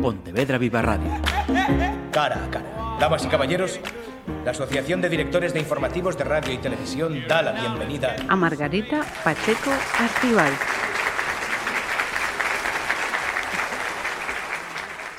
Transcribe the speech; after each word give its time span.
Pontevedra 0.00 0.56
Viva 0.56 0.80
Radio. 0.80 1.10
Cara 2.10 2.44
a 2.44 2.50
cara. 2.50 2.96
Damas 2.98 3.24
y 3.24 3.28
caballeros, 3.28 3.80
la 4.44 4.52
Asociación 4.52 5.00
de 5.00 5.08
Directores 5.10 5.52
de 5.52 5.60
Informativos 5.60 6.16
de 6.16 6.24
Radio 6.24 6.54
y 6.54 6.58
Televisión 6.58 7.26
da 7.28 7.42
la 7.42 7.52
bienvenida 7.52 8.16
a 8.28 8.36
Margarita 8.36 9.04
Pacheco 9.22 9.70
Artibay. 9.98 10.52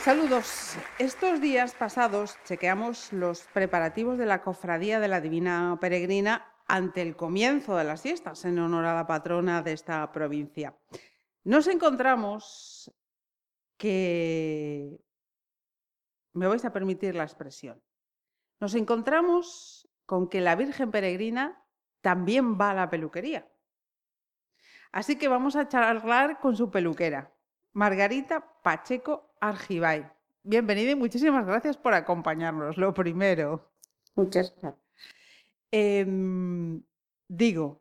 Saludos. 0.04 0.75
Estos 0.98 1.41
días 1.41 1.75
pasados 1.75 2.38
chequeamos 2.45 3.13
los 3.13 3.41
preparativos 3.54 4.18
de 4.18 4.25
la 4.25 4.41
Cofradía 4.41 5.00
de 5.00 5.07
la 5.07 5.21
Divina 5.21 5.77
Peregrina 5.79 6.48
ante 6.68 7.04
el 7.04 7.16
comienzo 7.16 7.75
de 7.75 7.84
las 7.84 8.02
fiestas 8.02 8.45
en 8.45 8.57
honor 8.57 8.86
a 8.86 8.95
la 8.95 9.05
patrona 9.05 9.61
de 9.61 9.73
esta 9.73 10.11
provincia. 10.11 10.73
Nos 11.43 11.68
encontramos 11.68 12.91
que, 13.82 15.02
me 16.34 16.45
vais 16.45 16.63
a 16.63 16.72
permitir 16.72 17.16
la 17.16 17.23
expresión, 17.23 17.81
nos 18.59 18.76
encontramos 18.76 19.89
con 20.05 20.30
que 20.30 20.39
la 20.39 20.55
Virgen 20.55 20.91
Peregrina 20.91 21.66
también 22.02 22.59
va 22.62 22.70
a 22.70 22.75
la 22.75 22.91
peluquería. 22.91 23.52
Así 24.91 25.17
que 25.17 25.27
vamos 25.27 25.55
a 25.55 25.67
charlar 25.67 26.39
con 26.39 26.55
su 26.55 26.70
peluquera, 26.70 27.34
Margarita 27.73 28.62
Pacheco 28.62 29.34
Argibay. 29.41 30.08
Bienvenida 30.44 30.91
y 30.91 30.95
muchísimas 30.95 31.48
gracias 31.48 31.75
por 31.75 31.95
acompañarnos, 31.95 32.77
lo 32.77 32.94
primero. 32.94 33.72
Muchas 34.13 34.53
gracias. 34.61 34.86
Em, 35.72 36.84
digo, 37.27 37.80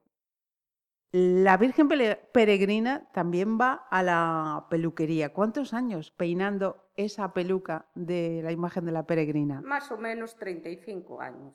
la 1.13 1.57
Virgen 1.57 1.89
Peregrina 1.89 3.11
también 3.13 3.59
va 3.61 3.87
a 3.91 4.03
la 4.03 4.67
peluquería. 4.71 5.33
¿Cuántos 5.33 5.75
años 5.75 6.13
peinando 6.13 6.91
esa 6.95 7.33
peluca 7.33 7.91
de 7.95 8.41
la 8.45 8.53
imagen 8.53 8.85
de 8.85 8.93
la 8.93 9.07
peregrina? 9.07 9.61
Más 9.61 9.91
o 9.91 9.99
menos 9.99 10.37
35 10.37 11.21
años. 11.21 11.55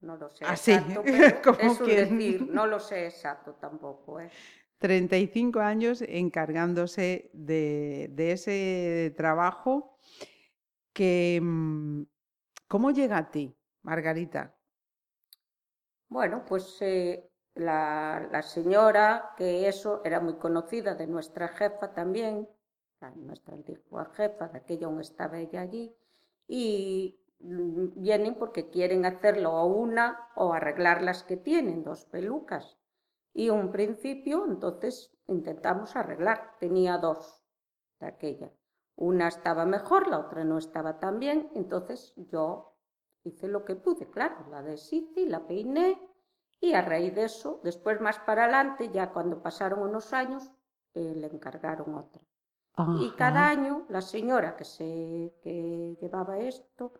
No 0.00 0.16
lo 0.16 0.30
sé 0.30 0.44
¿Ah, 0.46 0.56
sí? 0.56 0.72
exacto, 0.72 1.02
pero 1.56 1.72
es 1.72 1.80
un 1.80 1.86
decir, 1.86 2.48
no 2.50 2.66
lo 2.66 2.80
sé 2.80 3.06
exacto 3.06 3.54
tampoco. 3.54 4.20
¿eh? 4.20 4.30
35 4.78 5.60
años 5.60 6.02
encargándose 6.06 7.30
de, 7.34 8.12
ese 8.16 9.12
trabajo 9.16 9.98
que... 10.92 11.38
Mm, 11.42 12.02
¿Cómo 12.66 12.90
llega 12.90 13.18
a 13.18 13.30
ti, 13.30 13.54
Margarita? 13.82 14.56
Bueno, 16.08 16.44
pues 16.46 16.78
eh, 16.80 17.30
la, 17.54 18.42
señora, 18.42 19.34
que 19.36 19.68
eso 19.68 20.00
era 20.04 20.20
muy 20.20 20.34
conocida 20.34 20.94
de 20.94 21.06
nuestra 21.06 21.48
jefa 21.48 21.92
también, 21.92 22.48
nuestra 23.16 23.54
antigua 23.54 24.10
jefa, 24.14 24.48
de 24.48 24.58
aquella 24.58 24.86
aún 24.86 25.00
estaba 25.00 25.38
ella 25.38 25.60
allí, 25.60 25.94
y 26.48 27.18
vienen 27.38 28.34
porque 28.36 28.70
quieren 28.70 29.04
hacerlo 29.04 29.52
o 29.52 29.66
una 29.66 30.28
o 30.34 30.52
arreglar 30.52 31.02
las 31.02 31.22
que 31.22 31.36
tienen, 31.36 31.84
dos 31.84 32.04
pelucas. 32.06 32.78
Y 33.32 33.50
un 33.50 33.72
principio, 33.72 34.44
entonces 34.46 35.12
intentamos 35.26 35.96
arreglar. 35.96 36.52
Tenía 36.60 36.98
dos 36.98 37.42
de 37.98 38.06
aquella. 38.06 38.50
Una 38.96 39.28
estaba 39.28 39.66
mejor, 39.66 40.08
la 40.08 40.20
otra 40.20 40.44
no 40.44 40.56
estaba 40.56 41.00
tan 41.00 41.18
bien. 41.18 41.50
Entonces 41.54 42.14
yo 42.16 42.76
hice 43.24 43.48
lo 43.48 43.64
que 43.64 43.74
pude, 43.74 44.08
claro, 44.08 44.36
la 44.50 44.62
deshice 44.62 45.26
la 45.26 45.46
peiné. 45.46 46.00
Y 46.64 46.72
a 46.72 46.80
raíz 46.80 47.14
de 47.14 47.24
eso, 47.24 47.60
después 47.62 48.00
más 48.00 48.18
para 48.20 48.44
adelante, 48.44 48.90
ya 48.90 49.12
cuando 49.12 49.42
pasaron 49.42 49.80
unos 49.80 50.14
años, 50.14 50.50
eh, 50.94 51.12
le 51.14 51.26
encargaron 51.26 51.94
otra. 51.94 52.22
Y 53.00 53.10
cada 53.10 53.50
año 53.50 53.84
la 53.90 54.00
señora 54.00 54.56
que, 54.56 54.64
se, 54.64 55.34
que 55.42 55.94
llevaba 56.00 56.38
esto, 56.38 56.94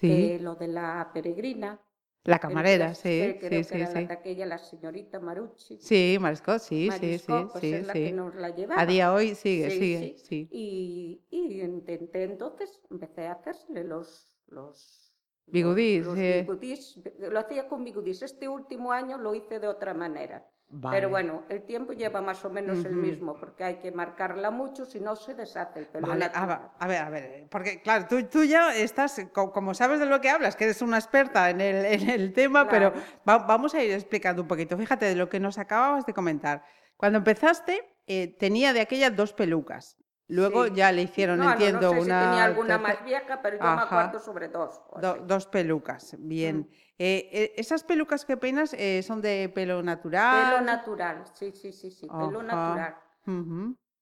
eh, 0.00 0.38
lo 0.40 0.54
de 0.54 0.68
la 0.68 1.10
peregrina, 1.12 1.80
la 2.22 2.38
camarera, 2.38 2.94
sí, 2.94 3.36
sí, 3.40 3.64
sí, 3.64 3.84
sí. 3.84 4.06
La 4.06 4.14
aquella, 4.14 4.46
la 4.46 4.58
señorita 4.58 5.18
Marucci. 5.18 5.76
Sí, 5.78 6.16
Marisco, 6.20 6.58
sí, 6.60 6.88
sí, 6.98 7.18
sí, 7.18 7.26
pues 7.26 7.60
sí, 7.60 7.72
es 7.74 7.86
la 7.86 7.92
sí. 7.92 8.04
Que 8.04 8.12
nos 8.12 8.34
la 8.36 8.50
llevaba. 8.50 8.80
A 8.80 8.86
día 8.86 9.12
hoy 9.12 9.34
sigue, 9.34 9.70
sigue, 9.70 10.16
sí. 10.16 10.48
Y, 10.52 11.20
y, 11.30 11.60
intenté 11.62 12.22
entonces, 12.22 12.80
empecé 12.90 13.26
a 13.26 13.32
hacerle 13.32 13.82
los, 13.84 14.38
los 14.46 15.03
Los, 15.46 16.16
bigudís. 16.16 16.98
Lo 17.18 17.38
hacía 17.38 17.68
con 17.68 17.84
bigudís. 17.84 18.22
Este 18.22 18.48
último 18.48 18.92
año 18.92 19.18
lo 19.18 19.34
hice 19.34 19.58
de 19.60 19.68
otra 19.68 19.94
manera. 19.94 20.44
Pero 20.90 21.08
bueno, 21.08 21.44
el 21.48 21.62
tiempo 21.62 21.92
lleva 21.92 22.20
más 22.20 22.44
o 22.44 22.50
menos 22.50 22.84
el 22.84 22.96
mismo, 22.96 23.38
porque 23.38 23.62
hay 23.62 23.76
que 23.76 23.92
marcarla 23.92 24.50
mucho, 24.50 24.84
si 24.84 24.98
no 24.98 25.14
se 25.14 25.34
deshace 25.34 25.80
el 25.80 25.86
pelo. 25.86 26.08
Vale, 26.08 26.30
a, 26.34 26.86
ver, 26.86 26.98
a 26.98 27.10
ver, 27.10 27.46
porque 27.48 27.80
claro, 27.80 28.06
tú, 28.08 28.24
tú, 28.24 28.42
ya 28.42 28.74
estás, 28.74 29.24
como 29.32 29.74
sabes 29.74 30.00
de 30.00 30.06
lo 30.06 30.20
que 30.20 30.30
hablas, 30.30 30.56
que 30.56 30.64
eres 30.64 30.82
una 30.82 30.98
experta 30.98 31.50
en 31.50 31.60
el, 31.60 31.84
en 31.84 32.10
el 32.10 32.32
tema, 32.32 32.68
pero 32.68 32.92
vamos 33.24 33.74
a 33.74 33.84
ir 33.84 33.92
explicando 33.92 34.42
un 34.42 34.48
poquito. 34.48 34.76
Fíjate 34.76 35.06
de 35.06 35.14
lo 35.14 35.28
que 35.28 35.38
nos 35.38 35.58
acababas 35.58 36.06
de 36.06 36.12
comentar. 36.12 36.64
Cuando 36.96 37.18
empezaste, 37.18 37.82
eh, 38.06 38.36
tenía 38.38 38.72
de 38.72 38.80
aquellas 38.80 39.14
dos 39.14 39.32
pelucas. 39.32 39.96
Luego 40.28 40.66
ya 40.68 40.90
le 40.90 41.02
hicieron, 41.02 41.42
entiendo, 41.42 41.80
no, 41.80 41.94
no 41.94 42.00
sé 42.00 42.06
una. 42.06 42.20
Si 42.20 42.26
tenía 42.28 42.44
alguna 42.44 42.78
más 42.78 43.04
vieja, 43.04 43.42
pero 43.42 43.58
yo 43.58 43.62
me 43.62 43.82
acuerdo 43.82 44.18
sobre 44.20 44.48
dos. 44.48 44.80
dos 45.26 45.46
pelucas, 45.46 46.16
bien. 46.18 46.68
Eh, 46.98 47.28
eh, 47.32 47.52
¿Esas 47.56 47.82
pelucas 47.84 48.24
que 48.24 48.36
peinas 48.36 48.72
eh, 48.74 49.02
son 49.02 49.20
de 49.20 49.50
pelo 49.54 49.82
natural? 49.82 50.50
Pelo 50.50 50.60
natural, 50.62 51.24
sí, 51.34 51.52
sí, 51.52 51.72
sí, 51.72 51.90
sí, 51.90 52.06
pelo 52.08 52.42
natural. 52.42 52.96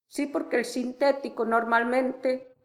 Sí, 0.06 0.26
porque 0.26 0.58
el 0.58 0.64
sintético 0.64 1.44
normalmente, 1.44 2.56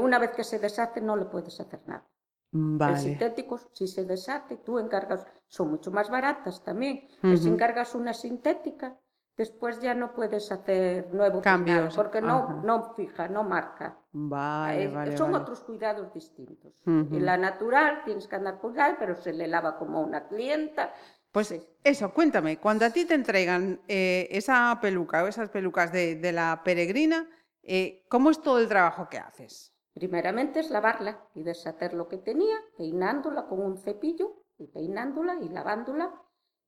una 0.00 0.18
vez 0.18 0.32
que 0.32 0.44
se 0.44 0.58
deshace, 0.58 1.00
no 1.00 1.16
le 1.16 1.24
puedes 1.24 1.58
hacer 1.58 1.80
nada. 1.86 2.06
Vale. 2.52 2.94
El 2.94 3.00
sintético, 3.00 3.60
si 3.72 3.86
se 3.86 4.04
deshace, 4.04 4.56
tú 4.56 4.78
encargas, 4.78 5.26
son 5.48 5.70
mucho 5.70 5.90
más 5.90 6.10
baratas 6.10 6.62
también. 6.64 7.08
Si 7.22 7.48
encargas 7.48 7.94
una 7.94 8.12
sintética, 8.12 8.98
después 9.36 9.80
ya 9.80 9.94
no 9.94 10.14
puedes 10.14 10.50
hacer 10.50 11.12
nuevo 11.12 11.42
cambios 11.42 11.94
porque 11.94 12.20
no, 12.20 12.62
no 12.62 12.94
fija, 12.94 13.28
no 13.28 13.44
marca. 13.44 13.98
Vale, 14.12 14.88
vale, 14.88 15.16
son 15.16 15.34
otros 15.34 15.60
cuidados 15.60 16.12
distintos. 16.12 16.82
En 16.86 17.24
la 17.24 17.36
natural 17.36 18.02
tienes 18.04 18.26
que 18.26 18.36
andar 18.36 18.58
cuidar, 18.58 18.96
pero 18.98 19.14
se 19.14 19.32
le 19.32 19.46
lava 19.46 19.78
como 19.78 20.00
una 20.00 20.26
clienta. 20.26 20.92
Pues 21.30 21.54
eso, 21.84 22.14
cuéntame, 22.14 22.58
cuando 22.58 22.86
a 22.86 22.90
ti 22.90 23.04
te 23.04 23.14
entregan 23.14 23.80
eh, 23.88 24.26
esa 24.30 24.78
peluca 24.80 25.22
o 25.22 25.26
esas 25.26 25.50
pelucas 25.50 25.92
de, 25.92 26.32
la 26.32 26.62
peregrina, 26.64 27.28
eh, 27.62 28.06
¿cómo 28.08 28.30
es 28.30 28.40
todo 28.40 28.58
el 28.58 28.68
trabajo 28.68 29.08
que 29.10 29.18
haces? 29.18 29.74
Primeramente 29.92 30.60
es 30.60 30.70
lavarla 30.70 31.20
y 31.34 31.42
deshacer 31.42 31.92
lo 31.92 32.08
que 32.08 32.18
tenía, 32.18 32.56
peinándola 32.78 33.46
con 33.46 33.60
un 33.60 33.76
cepillo 33.76 34.44
y 34.58 34.66
peinándola 34.68 35.36
y 35.42 35.48
lavándola 35.50 36.10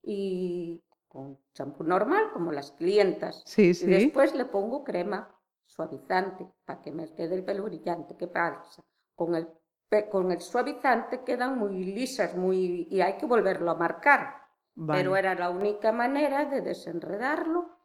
y 0.03 0.83
con 1.09 1.39
champú 1.55 1.85
normal, 1.85 2.31
como 2.33 2.53
las 2.53 2.73
clientas. 2.73 3.43
Sí, 3.47 3.73
Y 3.81 3.87
después 3.87 4.35
le 4.35 4.45
pongo 4.45 4.85
crema 4.85 5.35
suavizante 5.67 6.47
para 6.65 6.81
que 6.81 6.93
me 6.93 7.13
quede 7.15 7.35
el 7.35 7.45
pelo 7.45 7.65
brillante. 7.65 8.17
¿Qué 8.17 8.29
pasa? 8.29 8.85
Con 9.15 9.35
el, 9.35 9.49
con 10.11 10.31
el 10.31 10.41
suavizante 10.41 11.25
quedan 11.25 11.59
muy 11.59 11.85
lisas 11.85 12.37
muy, 12.37 12.87
y 12.91 13.01
hay 13.01 13.17
que 13.17 13.27
volverlo 13.27 13.71
a 13.71 13.75
marcar. 13.75 14.37
Pero 14.87 15.17
era 15.17 15.35
la 15.35 15.51
única 15.51 15.91
manera 15.91 16.45
de 16.45 16.61
desenredarlo. 16.61 17.77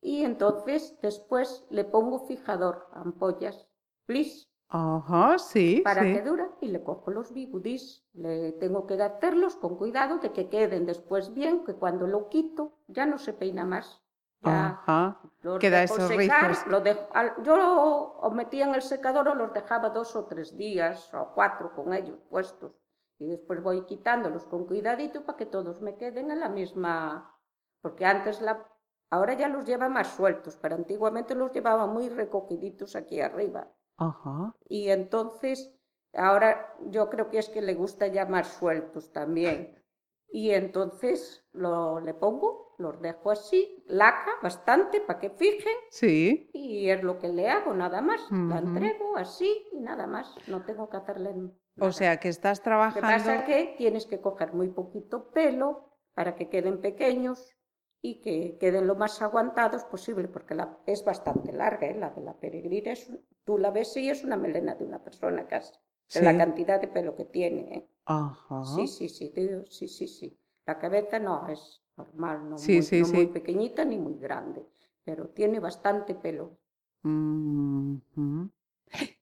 Y 0.00 0.24
entonces 0.24 0.98
después 1.00 1.64
le 1.70 1.84
pongo 1.84 2.26
fijador, 2.26 2.88
ampollas, 2.92 3.68
please, 4.06 4.49
Ajá, 4.72 5.36
sí. 5.38 5.80
Para 5.82 6.02
que 6.02 6.22
dura 6.22 6.48
y 6.60 6.68
le 6.68 6.82
cojo 6.84 7.10
los 7.10 7.32
bigudis. 7.32 8.04
Le 8.14 8.52
tengo 8.52 8.86
que 8.86 8.94
hacerlos 9.02 9.56
con 9.56 9.76
cuidado 9.76 10.18
de 10.18 10.30
que 10.30 10.48
queden 10.48 10.86
después 10.86 11.34
bien, 11.34 11.64
que 11.64 11.74
cuando 11.74 12.06
lo 12.06 12.28
quito 12.28 12.78
ya 12.86 13.04
no 13.04 13.18
se 13.18 13.32
peina 13.32 13.64
más. 13.64 14.00
Ajá. 14.42 15.20
Queda 15.58 15.82
esos 15.82 16.06
secar, 16.06 16.56
lo 16.68 16.82
yo 17.42 17.56
lo 17.56 18.30
metía 18.30 18.66
en 18.66 18.74
el 18.74 18.82
secador 18.82 19.28
o 19.28 19.34
los 19.34 19.52
dejaba 19.52 19.90
dos 19.90 20.14
o 20.14 20.24
tres 20.26 20.56
días 20.56 21.12
o 21.12 21.32
cuatro 21.34 21.74
con 21.74 21.92
ellos 21.92 22.18
puestos. 22.30 22.72
Y 23.18 23.26
después 23.26 23.62
voy 23.62 23.84
quitándolos 23.86 24.46
con 24.46 24.66
cuidadito 24.66 25.26
para 25.26 25.36
que 25.36 25.46
todos 25.46 25.82
me 25.82 25.96
queden 25.96 26.30
en 26.30 26.40
la 26.40 26.48
misma. 26.48 27.36
Porque 27.82 28.06
antes 28.06 28.40
la. 28.40 28.66
Ahora 29.10 29.34
ya 29.34 29.48
los 29.48 29.64
lleva 29.64 29.88
más 29.88 30.06
sueltos, 30.14 30.56
pero 30.56 30.76
antiguamente 30.76 31.34
los 31.34 31.50
llevaba 31.50 31.86
muy 31.86 32.08
recogiditos 32.08 32.94
aquí 32.94 33.20
arriba. 33.20 33.68
Y 34.68 34.88
entonces, 34.88 35.74
ahora 36.14 36.74
yo 36.86 37.10
creo 37.10 37.28
que 37.28 37.38
es 37.38 37.48
que 37.48 37.62
le 37.62 37.74
gusta 37.74 38.06
ya 38.06 38.26
más 38.26 38.48
sueltos 38.48 39.12
también. 39.12 39.76
Y 40.32 40.50
entonces 40.50 41.44
lo, 41.52 42.00
le 42.00 42.14
pongo, 42.14 42.76
los 42.78 43.00
dejo 43.00 43.32
así, 43.32 43.82
laca 43.88 44.30
bastante 44.42 45.00
para 45.00 45.18
que 45.18 45.30
fijen. 45.30 45.74
Sí. 45.90 46.50
Y 46.52 46.88
es 46.88 47.02
lo 47.02 47.18
que 47.18 47.28
le 47.28 47.48
hago, 47.48 47.74
nada 47.74 48.00
más. 48.00 48.20
La 48.30 48.58
entrego 48.58 49.16
así 49.16 49.66
y 49.72 49.80
nada 49.80 50.06
más. 50.06 50.34
No 50.46 50.64
tengo 50.64 50.88
que 50.88 50.98
hacerle. 50.98 51.34
O 51.80 51.90
sea 51.90 52.18
que 52.18 52.28
estás 52.28 52.62
trabajando. 52.62 53.00
Lo 53.00 53.12
que 53.12 53.18
pasa 53.18 53.44
que 53.44 53.74
tienes 53.76 54.06
que 54.06 54.20
coger 54.20 54.52
muy 54.52 54.68
poquito 54.68 55.30
pelo 55.30 55.90
para 56.14 56.36
que 56.36 56.48
queden 56.48 56.80
pequeños 56.80 57.56
y 58.02 58.20
que 58.22 58.56
queden 58.58 58.86
lo 58.86 58.94
más 58.94 59.20
aguantados 59.20 59.84
posible, 59.84 60.28
porque 60.28 60.54
la, 60.54 60.78
es 60.86 61.04
bastante 61.04 61.52
larga, 61.52 61.86
¿eh? 61.86 61.94
la 61.94 62.10
de 62.10 62.22
la 62.22 62.38
peregrina 62.38 62.92
es 62.92 63.10
tú 63.44 63.58
la 63.58 63.70
ves 63.70 63.96
y 63.96 64.10
es 64.10 64.24
una 64.24 64.36
melena 64.36 64.74
de 64.74 64.84
una 64.84 65.02
persona 65.02 65.46
casi, 65.46 65.72
de 66.14 66.22
la 66.22 66.36
cantidad 66.36 66.80
de 66.80 66.88
pelo 66.88 67.14
que 67.16 67.24
tiene. 67.24 67.60
¿eh? 67.74 67.88
Ajá. 68.06 68.64
Sí, 68.64 68.86
sí, 68.86 69.08
sí, 69.08 69.30
tío, 69.30 69.64
sí, 69.66 69.88
sí, 69.88 70.06
sí. 70.06 70.38
La 70.66 70.78
cabeza 70.78 71.18
no 71.18 71.48
es 71.48 71.82
normal, 71.96 72.48
no, 72.48 72.58
Sí, 72.58 72.74
muy, 72.74 72.82
sí, 72.82 73.00
no 73.00 73.06
muy 73.08 73.26
sí. 73.26 73.32
pequeñita 73.32 73.84
ni 73.84 73.98
muy 73.98 74.14
grande, 74.18 74.66
pero 75.04 75.28
tiene 75.28 75.60
bastante 75.60 76.14
pelo. 76.14 76.58
Ujú. 77.04 78.50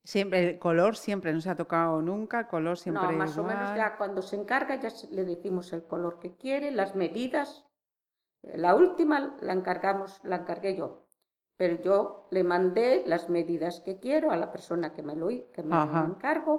Siempre, 0.05 0.51
el 0.51 0.59
color 0.59 0.97
siempre 0.97 1.33
no 1.33 1.41
se 1.41 1.51
ha 1.51 1.57
tocado 1.57 2.01
nunca, 2.03 2.41
el 2.41 2.47
color 2.47 2.79
siempre 2.79 3.03
No, 3.07 3.13
más 3.13 3.37
o 3.39 3.45
menos 3.45 3.75
ya 3.75 3.97
cuando 3.97 4.23
se 4.23 4.37
encarga 4.37 4.77
ya 4.77 4.91
le 5.11 5.25
decimos 5.25 5.73
el 5.73 5.85
color 5.85 6.19
que 6.19 6.35
quiere, 6.37 6.71
las 6.71 6.95
medidas. 6.95 7.65
La 8.43 8.75
última 8.75 9.37
la 9.43 9.53
encargamos, 9.53 10.21
la 10.25 10.37
encargué 10.37 10.77
yo, 10.77 11.08
pero 11.59 11.83
yo 11.83 12.27
le 12.31 12.45
mandé 12.45 13.03
las 13.07 13.29
medidas 13.29 13.81
que 13.81 13.99
quiero 13.99 14.31
a 14.31 14.37
la 14.37 14.51
persona 14.51 14.95
que 14.95 15.03
me 15.03 15.15
lo 15.15 15.29
que 15.53 15.63
me 15.63 15.77
Ajá. 15.77 16.07
encargo, 16.07 16.55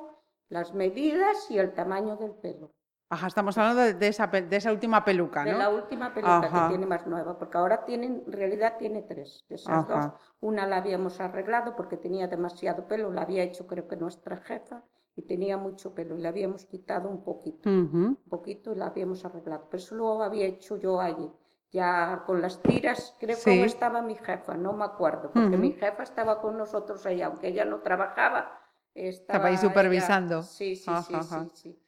las 0.49 0.73
medidas 0.75 1.49
y 1.49 1.57
el 1.57 1.73
tamaño 1.73 2.17
del 2.17 2.33
pelo. 2.33 2.71
Ajá, 3.11 3.25
estamos 3.25 3.57
hablando 3.57 3.81
de, 3.81 3.93
de 3.95 4.07
esa, 4.07 4.27
de 4.27 4.55
esa 4.55 4.71
última 4.71 5.03
peluca, 5.03 5.43
De 5.43 5.51
¿no? 5.53 5.57
la 5.57 5.69
última 5.69 6.13
peluca 6.13 6.45
Ajá. 6.45 6.63
que 6.63 6.69
tiene 6.69 6.85
más 6.85 7.07
nueva, 7.07 7.39
porque 7.39 7.57
ahora 7.57 7.83
tienen, 7.85 8.23
en 8.27 8.31
realidad 8.31 8.75
tiene 8.77 9.01
tres. 9.01 9.45
De 9.49 9.55
esas 9.55 9.87
dos, 9.87 10.05
una 10.41 10.67
la 10.67 10.77
habíamos 10.77 11.19
arreglado 11.19 11.75
porque 11.75 11.97
tenía 11.97 12.27
demasiado 12.27 12.87
pelo, 12.87 13.11
la 13.11 13.23
había 13.23 13.41
hecho 13.43 13.65
creo 13.65 13.87
que 13.87 13.95
nuestra 13.95 14.37
jefa 14.37 14.83
y 15.15 15.23
tenía 15.23 15.57
mucho 15.57 15.95
pelo 15.95 16.17
y 16.17 16.21
le 16.21 16.27
habíamos 16.27 16.65
quitado 16.65 17.09
un 17.09 17.23
poquito, 17.23 17.67
un 17.69 18.17
poquito 18.29 18.73
y 18.73 18.75
la 18.75 18.87
habíamos 18.87 19.25
arreglado. 19.25 19.65
Pero 19.71 19.81
eso 19.83 19.95
lo 19.95 20.21
había 20.21 20.45
hecho 20.45 20.77
yo 20.77 21.01
allí, 21.01 21.31
ya 21.71 22.23
con 22.25 22.41
las 22.41 22.61
tiras, 22.61 23.15
creo 23.19 23.35
que 23.35 23.41
Sí. 23.41 23.61
estaba 23.61 24.01
mi 24.01 24.15
jefa, 24.15 24.55
no 24.55 24.73
me 24.73 24.85
acuerdo, 24.85 25.31
porque 25.31 25.57
mi 25.57 25.71
jefa 25.73 26.03
estaba 26.03 26.41
con 26.41 26.57
nosotros 26.57 27.05
allá, 27.05 27.27
aunque 27.27 27.49
ella 27.49 27.65
no 27.65 27.79
trabajaba. 27.81 28.59
Estaba 28.95 29.47
ahí 29.49 29.57
supervisando. 29.57 30.43
Sí, 30.43 30.75
sí, 30.75 30.83
sí, 30.83 30.89
Ajá, 30.91 31.19
ajá. 31.19 31.45
sí, 31.45 31.51
sí. 31.55 31.79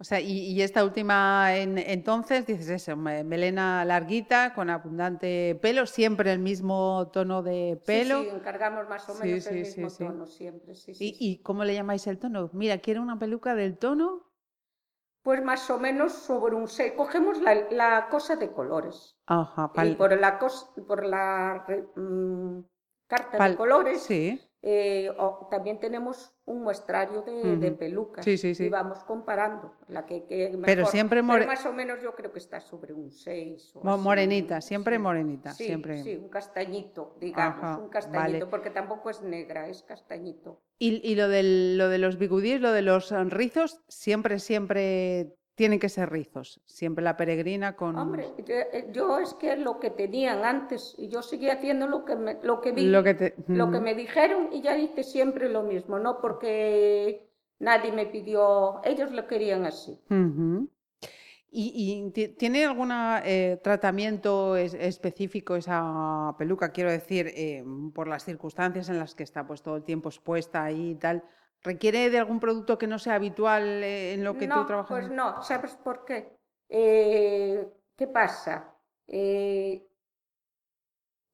O 0.00 0.04
sea, 0.04 0.20
y, 0.20 0.52
y 0.52 0.62
esta 0.62 0.84
última 0.84 1.56
en- 1.56 1.76
entonces, 1.78 2.46
dices 2.46 2.68
eso, 2.68 2.96
me- 2.96 3.24
melena 3.24 3.84
larguita, 3.84 4.54
con 4.54 4.70
abundante 4.70 5.58
pelo, 5.60 5.86
siempre 5.86 6.32
el 6.32 6.38
mismo 6.38 7.10
tono 7.12 7.42
de 7.42 7.80
pelo. 7.84 8.22
Sí, 8.22 8.28
encargamos 8.28 8.88
más 8.88 9.08
o 9.08 9.14
menos 9.14 9.46
el 9.46 9.56
mismo 9.62 9.90
tono 9.90 10.26
siempre, 10.26 10.74
sí, 10.76 10.92
¿Y, 10.92 10.94
sí. 10.94 11.16
y 11.18 11.38
cómo 11.42 11.64
le 11.64 11.74
llamáis 11.74 12.06
el 12.06 12.18
tono? 12.18 12.48
Mira, 12.52 12.78
quiero 12.78 13.02
una 13.02 13.18
peluca 13.18 13.56
del 13.56 13.76
tono. 13.76 14.27
Pues 15.22 15.42
más 15.44 15.68
o 15.70 15.78
menos 15.78 16.12
sobre 16.12 16.54
un 16.54 16.68
6. 16.68 16.92
Cogemos 16.96 17.38
la, 17.40 17.54
la 17.70 18.08
cosa 18.08 18.36
de 18.36 18.52
colores. 18.52 19.16
Ajá, 19.26 19.70
Y 19.84 19.94
por 19.94 20.18
la, 20.18 20.38
cos- 20.38 20.72
por 20.86 21.04
la 21.04 21.66
mm, 21.96 22.60
carta 23.06 23.38
pal- 23.38 23.50
de 23.52 23.56
colores 23.56 24.02
Sí. 24.02 24.40
Eh, 24.62 25.10
o- 25.18 25.46
también 25.50 25.78
tenemos 25.78 26.32
un 26.44 26.62
muestrario 26.62 27.22
de, 27.22 27.56
de 27.58 27.68
Ujú. 27.68 27.76
pelucas. 27.78 28.24
Sí, 28.24 28.36
sí, 28.36 28.54
sí. 28.54 28.64
Y 28.64 28.68
vamos 28.68 29.04
comparando 29.04 29.74
la 29.88 30.04
que, 30.04 30.24
que 30.24 30.48
Pero 30.64 30.80
mejor. 30.80 30.86
siempre 30.92 31.22
more- 31.22 31.46
más 31.46 31.64
o 31.66 31.72
menos 31.72 32.02
yo 32.02 32.14
creo 32.14 32.32
que 32.32 32.38
está 32.40 32.60
sobre 32.60 32.92
un 32.92 33.10
6. 33.12 33.72
O 33.76 33.88
así, 33.88 34.02
morenita, 34.02 34.60
siempre 34.60 34.98
morenita, 34.98 35.52
Sí, 35.52 35.66
siempre. 35.66 36.02
sí, 36.02 36.16
un 36.16 36.28
castañito, 36.28 37.16
digamos, 37.20 37.64
Ajá, 37.64 37.78
un 37.78 37.88
castañito, 37.88 38.38
vale. 38.40 38.46
porque 38.46 38.70
tampoco 38.70 39.10
es 39.10 39.22
negra, 39.22 39.68
es 39.68 39.82
castañito. 39.84 40.60
Y, 40.80 41.00
y 41.08 41.14
lo, 41.14 41.28
del, 41.28 41.78
lo 41.78 41.88
de 41.88 41.98
los 41.98 42.18
bigudíes, 42.18 42.60
lo 42.60 42.72
de 42.72 42.82
los 42.82 43.10
rizos, 43.30 43.80
siempre, 43.88 44.38
siempre 44.40 45.34
tienen 45.58 45.80
que 45.80 45.88
ser 45.88 46.08
rizos. 46.08 46.60
Siempre 46.66 47.02
la 47.02 47.16
peregrina 47.16 47.74
con 47.74 47.98
Hombre, 47.98 48.28
yo, 48.46 48.54
eh, 48.54 48.88
yo 48.92 49.18
es 49.18 49.34
que 49.34 49.56
lo 49.56 49.80
que 49.80 49.90
tenían 49.90 50.44
antes, 50.44 50.94
y 50.96 51.08
yo 51.08 51.20
seguía 51.20 51.54
haciendo 51.54 51.88
lo 51.88 52.04
que, 52.04 52.14
me- 52.14 52.38
lo 52.44 52.60
que 52.60 52.70
vi, 52.70 52.86
lo 52.86 53.02
que 53.02 53.14
te... 53.14 53.34
lo 53.48 53.68
que 53.72 53.78
Ujú. 53.78 53.84
me 53.84 53.94
dijeron, 53.96 54.50
y 54.52 54.62
ya 54.62 54.78
hice 54.78 55.02
siempre 55.02 55.48
lo 55.48 55.64
mismo, 55.64 55.98
no 55.98 56.20
porque 56.20 57.28
nadie 57.58 57.90
me 57.90 58.06
pidió, 58.06 58.80
ellos 58.84 59.10
lo 59.10 59.26
querían 59.26 59.66
así. 59.66 59.98
¿Y, 61.50 61.72
y 62.06 62.10
ti- 62.12 62.28
tiene 62.28 62.64
algún 62.64 62.90
tratamiento 63.64 64.54
es- 64.54 64.74
específico 64.74 65.56
esa 65.56 66.36
peluca? 66.38 66.70
Quiero 66.70 66.92
decir, 66.92 67.32
eh, 67.34 67.64
por 67.94 68.06
las 68.06 68.24
circunstancias 68.24 68.88
en 68.90 69.00
las 69.00 69.16
que 69.16 69.24
está 69.24 69.44
pues 69.44 69.62
todo 69.62 69.74
el 69.76 69.82
tiempo 69.82 70.08
expuesta 70.08 70.62
ahí 70.62 70.90
y 70.90 70.94
tal. 70.94 71.24
¿Requiere 71.62 72.10
de 72.10 72.18
algún 72.18 72.40
producto 72.40 72.78
que 72.78 72.86
no 72.86 72.98
sea 72.98 73.14
habitual 73.14 73.82
eh, 73.82 74.14
en 74.14 74.24
lo 74.24 74.38
que 74.38 74.46
no, 74.46 74.60
tú 74.60 74.66
trabajas? 74.66 74.98
pues 74.98 75.10
no, 75.10 75.42
¿sabes 75.42 75.74
por 75.76 76.04
qué? 76.04 76.38
Eh, 76.68 77.66
¿Qué 77.96 78.06
pasa? 78.06 78.74
Eh, 79.06 79.84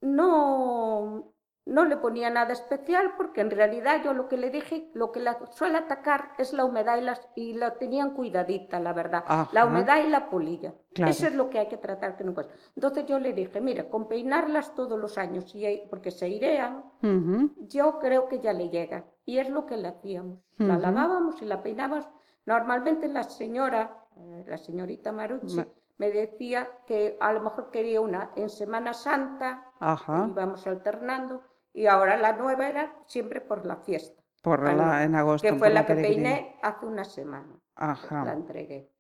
no, 0.01 1.34
no 1.75 1.85
le 1.85 1.97
ponía 1.97 2.31
nada 2.31 2.53
especial 2.53 3.15
porque 3.17 3.41
en 3.41 3.51
realidad 3.51 4.01
yo 4.05 4.15
lo 4.15 4.29
que 4.29 4.37
le 4.37 4.51
dije, 4.51 4.91
lo 4.95 5.11
que 5.13 5.21
la 5.21 5.39
suele 5.51 5.79
atacar 5.79 6.31
es 6.39 6.53
la 6.53 6.65
humedad 6.65 6.97
y, 6.99 7.01
las, 7.03 7.29
y 7.35 7.53
la 7.55 7.75
tenían 7.75 8.15
cuidadita, 8.15 8.79
la 8.81 8.93
verdad. 8.93 9.25
Ajá. 9.27 9.51
La 9.53 9.67
humedad 9.67 9.99
y 10.05 10.09
la 10.09 10.31
polilla. 10.31 10.73
Claro. 10.95 11.11
Eso 11.11 11.27
es 11.27 11.35
lo 11.35 11.51
que 11.51 11.59
hay 11.59 11.69
que 11.69 11.77
tratar 11.77 12.17
que 12.17 12.23
no. 12.25 12.33
Entonces 12.77 13.07
yo 13.07 13.19
le 13.19 13.33
dije, 13.33 13.61
mira, 13.61 13.89
con 13.91 14.07
peinarlas 14.09 14.75
todos 14.75 14.99
los 14.99 15.19
años, 15.19 15.53
y, 15.55 15.83
porque 15.91 16.11
se 16.13 16.29
irean, 16.29 16.85
Ujú. 17.03 17.51
yo 17.69 17.99
creo 17.99 18.29
que 18.29 18.39
ya 18.41 18.53
le 18.53 18.69
llega. 18.71 19.05
Y 19.27 19.39
es 19.39 19.49
lo 19.51 19.67
que 19.67 19.77
le 19.77 19.89
hacíamos. 19.89 20.39
La 20.59 20.79
lavábamos 20.79 21.43
y 21.43 21.45
la 21.47 21.61
peinábamos. 21.63 22.09
Normalmente 22.47 23.09
la 23.09 23.25
señora, 23.25 24.05
eh, 24.17 24.45
la 24.47 24.59
señorita 24.59 25.11
Marucci, 25.13 25.57
Ma- 25.57 25.67
me 25.99 26.11
decía 26.11 26.69
que 26.87 27.17
a 27.21 27.33
lo 27.33 27.41
mejor 27.41 27.71
quería 27.71 28.01
una 28.01 28.31
en 28.37 28.49
Semana 28.51 28.93
Santa, 28.93 29.73
Ajá. 29.81 30.27
íbamos 30.31 30.67
alternando, 30.67 31.43
y 31.75 31.87
ahora 31.87 32.17
la 32.17 32.33
nueva 32.33 32.69
era 32.69 32.97
siempre 33.07 33.41
por 33.43 33.67
la 33.67 33.77
fiesta. 33.77 34.23
Por 34.43 34.67
Ah, 34.67 34.75
la, 34.75 34.85
no, 34.97 35.01
en 35.03 35.15
agosto. 35.17 35.47
que 35.49 35.55
fue 35.59 35.69
la 35.71 35.83
que 35.87 35.95
peregrina. 35.95 36.31
peiné 36.31 36.57
hace 36.63 36.87
una 36.87 37.05
semana. 37.05 37.61
La 37.77 37.91
Ajá. 37.93 38.33
entregué. 38.33 38.91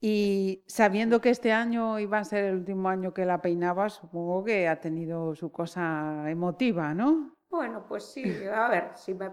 Y 0.00 0.62
sabiendo 0.66 1.20
que 1.20 1.30
este 1.30 1.52
año 1.52 1.98
iba 1.98 2.18
a 2.18 2.24
ser 2.24 2.44
el 2.44 2.54
último 2.56 2.88
año 2.88 3.12
que 3.12 3.24
la 3.26 3.42
peinaba, 3.42 3.88
supongo 3.90 4.44
que 4.44 4.68
ha 4.68 4.80
tenido 4.80 5.34
su 5.34 5.50
cosa 5.50 6.30
emotiva, 6.30 6.94
¿no? 6.94 7.34
Bueno, 7.50 7.84
pues 7.88 8.04
sí, 8.04 8.24
a 8.46 8.68
ver, 8.68 8.90
si 8.94 9.14
me. 9.14 9.32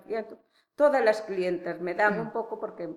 Todas 0.76 1.04
las 1.06 1.22
clientes 1.22 1.80
me 1.82 1.94
dan 1.94 2.20
un 2.20 2.32
poco 2.32 2.60
porque, 2.60 2.90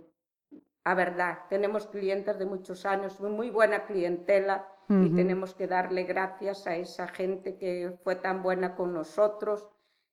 a 0.84 0.94
verdad, 0.94 1.40
tenemos 1.48 1.86
clientes 1.86 2.38
de 2.38 2.46
muchos 2.46 2.86
años, 2.86 3.20
muy 3.20 3.50
buena 3.50 3.84
clientela 3.84 4.66
y 4.96 5.10
tenemos 5.10 5.54
que 5.54 5.66
darle 5.66 6.04
gracias 6.04 6.66
a 6.66 6.76
esa 6.76 7.08
gente 7.08 7.56
que 7.58 7.98
fue 8.02 8.16
tan 8.16 8.42
buena 8.42 8.74
con 8.76 8.92
nosotros. 8.94 9.66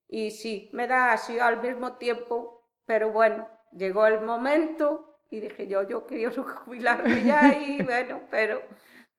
Y 0.08 0.32
sí, 0.32 0.70
me 0.74 0.88
da 0.88 1.14
así 1.14 1.40
al 1.40 1.62
mismo 1.62 1.94
tiempo, 1.98 2.64
pero 2.86 3.12
bueno, 3.12 3.48
llegó 3.72 4.06
el 4.08 4.22
momento 4.22 5.18
y 5.30 5.40
dije 5.40 5.68
yo, 5.68 5.84
yo 5.88 6.06
quiero 6.06 6.44
jubilarme 6.66 7.24
ya 7.24 7.54
y 7.58 7.82
bueno, 7.84 8.22
pero, 8.30 8.62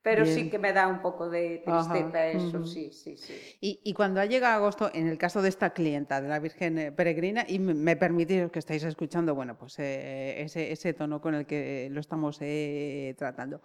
pero 0.02 0.24
sí 0.26 0.48
que 0.50 0.58
me 0.58 0.72
da 0.72 0.86
un 0.88 1.00
poco 1.02 1.28
de 1.28 1.62
Ajá, 1.64 1.66
tristeza 1.66 2.26
eso, 2.28 2.64
sí, 2.64 2.92
sí, 2.92 3.16
sí. 3.16 3.44
Y, 3.60 3.80
y 3.84 3.92
cuando 3.94 4.20
ha 4.20 4.26
llegado 4.26 4.56
agosto, 4.56 4.90
en 4.94 5.08
el 5.08 5.18
caso 5.18 5.42
de 5.42 5.48
esta 5.48 5.70
clienta, 5.72 6.20
de 6.20 6.28
la 6.28 6.38
Virgen 6.38 6.78
eh, 6.78 6.92
Peregrina, 6.92 7.44
y 7.48 7.58
me, 7.58 7.74
me 7.74 7.96
permitís 7.96 8.50
que 8.50 8.58
estáis 8.58 8.84
escuchando, 8.84 9.34
bueno, 9.34 9.56
pues 9.58 9.78
eh, 9.78 10.42
ese, 10.42 10.72
ese 10.72 10.94
tono 10.94 11.20
con 11.20 11.34
el 11.34 11.46
que 11.46 11.88
lo 11.90 12.00
estamos 12.00 12.38
eh, 12.40 13.14
tratando. 13.18 13.62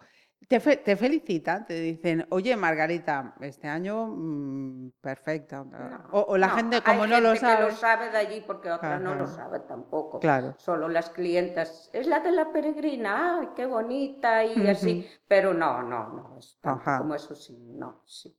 Te, 0.48 0.60
fe- 0.60 0.76
te 0.78 0.96
felicitan, 0.96 1.64
te 1.66 1.74
dicen, 1.74 2.26
oye, 2.30 2.54
Margarita, 2.56 3.34
este 3.40 3.68
año 3.68 4.06
mm, 4.06 4.90
perfecta. 5.00 5.64
O, 6.12 6.20
o 6.28 6.36
la 6.36 6.48
No, 6.48 6.56
gente, 6.56 6.76
hay 6.76 6.82
como 6.82 7.06
no 7.06 7.20
lo 7.20 7.28
gente 7.32 7.40
sabe. 7.40 7.56
que 7.56 7.62
lo 7.62 7.70
sabe 7.76 8.10
de 8.10 8.18
allí 8.18 8.44
porque 8.46 8.70
otra 8.70 8.98
no 8.98 9.14
lo 9.14 9.26
sabe 9.26 9.60
tampoco. 9.60 10.20
Claro. 10.20 10.54
Solo 10.58 10.88
las 10.88 11.10
clientas, 11.10 11.88
es 11.92 12.06
la 12.06 12.20
de 12.20 12.32
la 12.32 12.52
peregrina, 12.52 13.38
ay, 13.40 13.48
qué 13.56 13.64
bonita 13.66 14.44
y 14.44 14.66
así, 14.66 15.08
pero 15.26 15.54
no, 15.54 15.82
no, 15.82 16.08
no, 16.08 16.36
es 16.38 16.58
como 16.98 17.14
eso 17.14 17.34
sí, 17.34 17.56
no, 17.74 18.02
sí. 18.04 18.36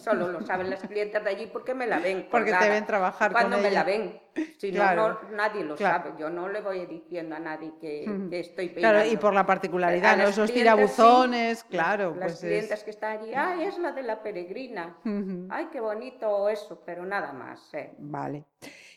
Solo 0.00 0.28
lo 0.28 0.40
saben 0.46 0.70
las 0.70 0.82
clientas 0.84 1.24
de 1.24 1.30
allí 1.30 1.46
porque 1.46 1.74
me 1.74 1.86
la 1.86 1.98
ven. 1.98 2.28
Porque 2.30 2.52
te 2.52 2.68
ven 2.70 2.86
trabajar 2.86 3.32
con 3.32 3.40
Cuando 3.40 3.56
me 3.58 3.68
ella. 3.68 3.80
la 3.80 3.84
ven, 3.84 4.20
si 4.58 4.70
no, 4.70 4.76
Claro, 4.76 5.20
no, 5.30 5.36
nadie 5.36 5.64
lo 5.64 5.76
claro. 5.76 6.04
sabe, 6.04 6.20
yo 6.20 6.30
no 6.30 6.48
le 6.48 6.60
voy 6.60 6.86
diciendo 6.86 7.36
a 7.36 7.38
nadie 7.38 7.72
que, 7.80 8.04
estoy 8.32 8.68
peinando. 8.68 8.98
Claro, 9.00 9.12
y 9.12 9.16
por 9.16 9.34
la 9.34 9.46
particularidad, 9.46 10.16
¿no? 10.16 10.24
Esos 10.28 10.48
sí, 10.48 10.54
tirabuzones, 10.56 11.64
claro. 11.64 12.14
Las 12.16 12.32
pues 12.32 12.40
clientas 12.40 12.78
es... 12.78 12.84
que 12.84 12.90
están 12.90 13.18
allí, 13.18 13.32
ay, 13.34 13.64
es 13.64 13.78
la 13.78 13.92
de 13.92 14.02
la 14.02 14.22
peregrina. 14.22 14.96
Ay, 15.48 15.68
qué 15.72 15.80
bonito 15.80 16.48
eso, 16.48 16.82
pero 16.84 17.04
nada 17.04 17.32
más. 17.32 17.72
¿eh? 17.74 17.92
Vale. 17.98 18.44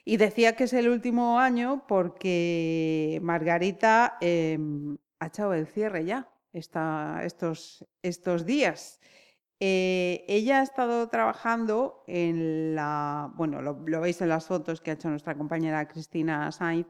Y 0.06 0.18
decía 0.18 0.56
que 0.56 0.64
es 0.66 0.74
el 0.74 0.90
último 0.90 1.40
año 1.40 1.84
porque 1.88 3.20
Margarita 3.22 4.18
em, 4.22 4.98
ha 5.20 5.28
echado 5.28 5.54
el 5.54 5.68
cierre 5.68 6.06
ya 6.06 6.28
esta- 6.54 7.22
estos, 7.24 7.86
estos 8.02 8.46
días. 8.46 9.00
Eh, 9.60 10.24
ella 10.30 10.60
ha 10.60 10.64
estado 10.64 11.10
trabajando 11.10 12.04
en 12.08 12.76
la, 12.76 13.32
bueno, 13.36 13.62
lo, 13.62 13.74
lo 13.86 14.02
veis 14.02 14.22
en 14.22 14.30
las 14.30 14.48
fotos 14.48 14.80
que 14.80 14.92
ha 14.92 14.94
hecho 14.94 15.10
nuestra 15.10 15.36
compañera 15.38 15.88
Cristina 15.88 16.52
Sainz, 16.52 16.88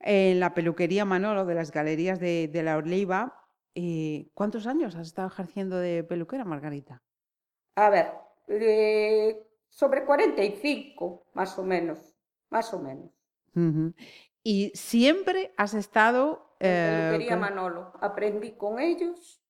en 0.00 0.40
la 0.40 0.54
peluquería 0.54 1.04
Manolo 1.04 1.44
de 1.44 1.54
las 1.54 1.70
galerías 1.70 2.18
de, 2.20 2.48
de 2.48 2.62
La 2.62 2.76
Oliva. 2.76 3.44
Eh, 3.74 4.30
¿Cuántos 4.34 4.66
años 4.66 4.94
has 4.94 5.06
estado 5.08 5.28
ejerciendo 5.28 5.76
de 5.78 6.02
peluquera, 6.02 6.44
Margarita? 6.44 7.02
A 7.76 7.90
ver, 7.90 8.10
eh, 8.48 9.46
sobre 9.68 10.04
45, 10.04 11.26
más 11.34 11.58
o 11.58 11.64
menos, 11.64 12.16
más 12.50 12.72
o 12.72 12.78
menos. 12.80 13.10
Y 14.42 14.70
siempre 14.74 15.52
has 15.56 15.74
estado... 15.74 16.56
En 16.60 16.70
eh, 16.70 17.08
peluquería 17.10 17.30
con- 17.32 17.40
Manolo. 17.40 17.92
Aprendí 18.00 18.52
con 18.52 18.78
ellos, 18.80 19.42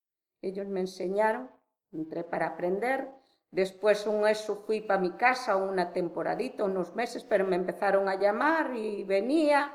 ellos 0.43 0.67
me 0.67 0.81
enseñaron, 0.81 1.51
entré 1.93 2.25
para 2.25 2.47
aprender. 2.49 3.09
Después 3.51 4.07
un 4.07 4.27
eso 4.29 4.57
fui 4.67 4.81
para 4.83 5.01
mi 5.01 5.13
casa 5.13 5.57
una 5.57 5.93
temporadita, 5.93 6.65
unos 6.65 6.95
meses, 6.95 7.25
pero 7.25 7.47
me 7.47 7.57
empezaron 7.57 8.09
a 8.09 8.17
llamar 8.17 8.75
y 8.77 9.05
venía. 9.05 9.75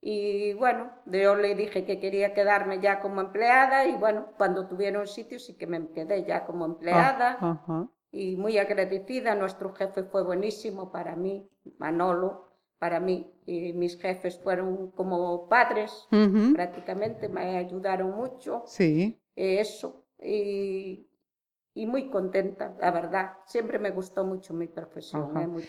Y 0.00 0.52
bueno, 0.54 0.90
yo 1.06 1.34
le 1.36 1.54
dije 1.54 1.84
que 1.84 1.98
quería 1.98 2.34
quedarme 2.34 2.80
ya 2.80 3.00
como 3.00 3.20
empleada 3.20 3.86
y 3.86 3.94
bueno, 3.96 4.26
cuando 4.36 4.66
tuvieron 4.66 5.06
sitio 5.06 5.38
sí 5.38 5.56
que 5.56 5.66
me 5.66 5.88
quedé 5.92 6.24
ya 6.24 6.44
como 6.44 6.66
empleada 6.66 7.38
Ah, 7.40 7.50
ajá. 7.62 7.88
y 8.10 8.36
muy 8.36 8.58
agradecida. 8.58 9.34
Nuestro 9.34 9.72
jefe 9.74 10.02
fue 10.04 10.22
buenísimo 10.24 10.90
para 10.92 11.16
mí, 11.16 11.48
Manolo, 11.78 12.48
para 12.78 13.00
mí. 13.00 13.32
Y 13.46 13.72
mis 13.72 13.98
jefes 13.98 14.38
fueron 14.40 14.90
como 14.90 15.48
padres 15.48 16.06
Ujú. 16.12 16.52
prácticamente, 16.54 17.28
me 17.28 17.56
ayudaron 17.56 18.10
mucho, 18.10 18.64
Sí. 18.66 19.18
eh, 19.36 19.60
eso, 19.60 20.04
y, 20.22 21.06
y 21.74 21.86
muy 21.86 22.08
contenta, 22.08 22.74
la 22.80 22.90
verdad. 22.90 23.32
Siempre 23.46 23.78
me 23.78 23.90
gustó 23.90 24.24
mucho 24.24 24.54
mi 24.54 24.68
profesión, 24.68 25.36
eh, 25.40 25.46
mucho. 25.46 25.68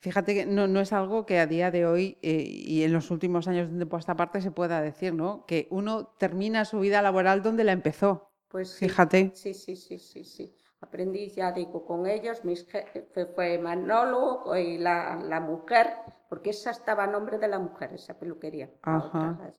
Fíjate 0.00 0.34
que 0.34 0.46
no, 0.46 0.66
no 0.66 0.80
es 0.80 0.92
algo 0.92 1.24
que 1.26 1.38
a 1.38 1.46
día 1.46 1.70
de 1.70 1.86
hoy 1.86 2.18
eh, 2.22 2.44
y 2.46 2.82
en 2.84 2.92
los 2.92 3.10
últimos 3.10 3.48
años 3.48 3.68
de 3.72 3.86
esta 3.98 4.14
parte 4.14 4.40
se 4.40 4.50
pueda 4.50 4.80
decir, 4.80 5.14
¿no? 5.14 5.44
Que 5.46 5.66
uno 5.70 6.08
termina 6.18 6.64
su 6.64 6.80
vida 6.80 7.02
laboral 7.02 7.42
donde 7.42 7.64
la 7.64 7.72
empezó. 7.72 8.30
Pues 8.48 8.68
sí, 8.70 8.86
Fíjate. 8.88 9.32
sí, 9.32 9.54
sí, 9.54 9.76
sí, 9.76 9.98
sí, 9.98 10.24
sí. 10.24 10.54
Aprendí, 10.80 11.30
ya 11.30 11.52
digo, 11.52 11.84
con 11.84 12.06
ellos, 12.06 12.44
mis 12.44 12.66
jefe 12.66 13.26
fue 13.34 13.58
Manolo 13.58 14.44
y 14.56 14.78
la, 14.78 15.16
la 15.16 15.40
mujer, 15.40 15.86
porque 16.28 16.50
esa 16.50 16.70
estaba 16.70 17.04
a 17.04 17.06
nombre 17.06 17.38
de 17.38 17.48
la 17.48 17.58
mujer, 17.58 17.92
esa 17.94 18.18
peluquería. 18.18 18.70
la 18.84 18.96
Ajá. 18.98 19.30
otra, 19.30 19.54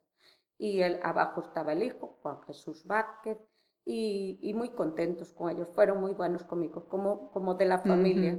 Y 0.57 0.81
el, 0.81 0.99
abajo 1.03 1.41
estaba 1.41 1.73
el 1.73 1.83
hijo, 1.83 2.19
Juan 2.21 2.41
Jesús 2.43 2.85
Vázquez, 2.85 3.37
y, 3.87 4.37
y 4.41 4.53
muy 4.53 4.69
contentos 4.69 5.33
con 5.33 5.49
ellos. 5.49 5.69
Fueron 5.69 6.01
muy 6.01 6.13
buenos 6.13 6.43
conmigo, 6.43 6.87
como, 6.89 7.31
como 7.31 7.55
de 7.55 7.65
la 7.65 7.79
familia. 7.79 8.37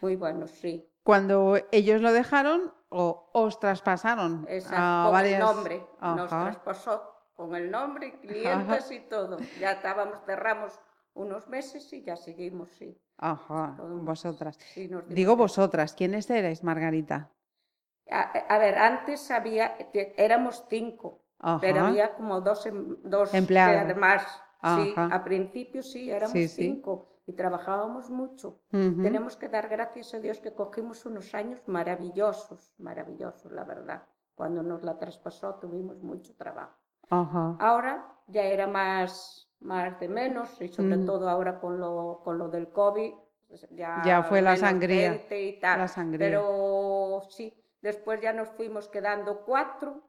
Muy 0.00 0.16
buenos, 0.16 0.50
sí. 0.50 0.88
Cuando 1.04 1.56
ellos 1.72 2.00
lo 2.00 2.12
dejaron 2.12 2.72
o 2.88 3.28
os 3.34 3.60
traspasaron 3.60 4.46
a 4.70 5.02
con 5.04 5.12
varias... 5.12 5.34
el 5.34 5.46
nombre, 5.46 5.86
nos 6.00 6.30
traspasó 6.30 7.14
con 7.36 7.54
el 7.54 7.70
nombre, 7.70 8.18
clientes 8.20 8.90
y 8.90 9.00
todo. 9.00 9.38
Ya 9.60 9.72
estábamos, 9.72 10.18
cerramos 10.24 10.80
unos 11.14 11.48
meses 11.48 11.92
y 11.92 12.02
ya 12.02 12.16
seguimos, 12.16 12.70
sí. 12.70 12.96
Ajá, 13.18 13.76
vosotras. 13.78 14.58
sí, 14.74 14.90
Digo 15.08 15.36
vosotras, 15.36 15.94
¿quiénes 15.94 16.30
erais, 16.30 16.64
Margarita? 16.64 17.30
A, 18.10 18.22
a 18.22 18.58
ver, 18.58 18.78
antes 18.78 19.30
había, 19.30 19.76
te- 19.92 20.14
éramos 20.16 20.64
cinco, 20.68 21.20
pero 21.60 21.80
había 21.86 22.14
como 22.14 22.40
dos, 22.40 22.64
em- 22.66 22.96
dos 23.02 23.34
Empleadas. 23.34 23.84
además. 23.84 24.42
Sí, 24.62 24.94
a 24.96 25.22
principio 25.24 25.82
sí, 25.82 26.10
éramos 26.10 26.32
Sí, 26.32 26.48
sí. 26.48 26.62
cinco 26.62 27.06
y 27.26 27.32
trabajábamos 27.34 28.10
mucho. 28.10 28.58
Tenemos 28.70 29.36
que 29.36 29.48
dar 29.48 29.68
gracias 29.68 30.14
a 30.14 30.18
Dios 30.18 30.40
que 30.40 30.52
cogimos 30.54 31.04
unos 31.06 31.34
años 31.34 31.60
maravillosos, 31.66 32.72
maravillosos, 32.78 33.52
la 33.52 33.64
verdad. 33.64 34.02
Cuando 34.34 34.62
nos 34.62 34.82
la 34.82 34.98
traspasó 34.98 35.54
tuvimos 35.56 36.02
mucho 36.02 36.34
trabajo. 36.36 36.74
Ahora 37.10 38.06
ya 38.26 38.42
era 38.44 38.66
más, 38.66 39.48
más 39.60 39.98
de 40.00 40.08
menos 40.08 40.60
y 40.60 40.68
sobre 40.68 40.96
Mm. 40.96 41.06
todo 41.06 41.28
ahora 41.28 41.60
con 41.60 41.78
lo, 41.78 42.20
con 42.24 42.38
lo 42.38 42.48
del 42.48 42.68
COVID. 42.70 43.12
pues 43.48 43.66
Ya, 43.70 44.02
Ya 44.04 44.22
fue 44.24 44.42
la 44.42 44.56
sangría, 44.56 45.12
gente 45.12 45.42
y 45.42 45.58
tal. 45.60 45.78
la 45.78 45.88
sangría. 45.88 46.26
Pero 46.28 47.22
sí, 47.30 47.54
después 47.80 48.20
ya 48.20 48.32
nos 48.34 48.48
fuimos 48.50 48.88
quedando 48.88 49.42
cuatro, 49.46 50.02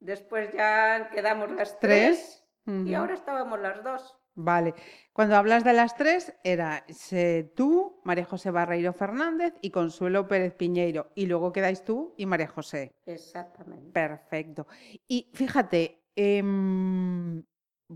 después 0.00 0.52
ya 0.52 1.10
quedamos 1.10 1.50
las 1.50 1.78
Tres. 1.80 1.80
tres, 1.80 2.44
y 2.68 2.94
ahora 2.94 3.14
estábamos 3.14 3.60
las 3.60 3.82
dos. 3.82 4.18
Vale. 4.40 4.74
Cuando 5.12 5.34
hablas 5.34 5.64
de 5.64 5.72
las 5.72 5.96
tres, 5.96 6.32
era 6.44 6.84
eh, 7.10 7.52
tú, 7.56 8.00
María 8.04 8.24
José 8.24 8.52
Barreiro 8.52 8.92
Fernández 8.92 9.54
y 9.62 9.70
Consuelo 9.72 10.28
Pérez 10.28 10.54
Piñeiro. 10.54 11.10
Y 11.16 11.26
luego 11.26 11.52
quedáis 11.52 11.82
tú 11.82 12.14
y 12.16 12.24
María 12.26 12.46
José. 12.46 12.94
Exactamente. 13.04 13.90
Perfecto. 13.90 14.68
Y 15.08 15.28
fíjate, 15.34 16.04
em, 16.14 17.42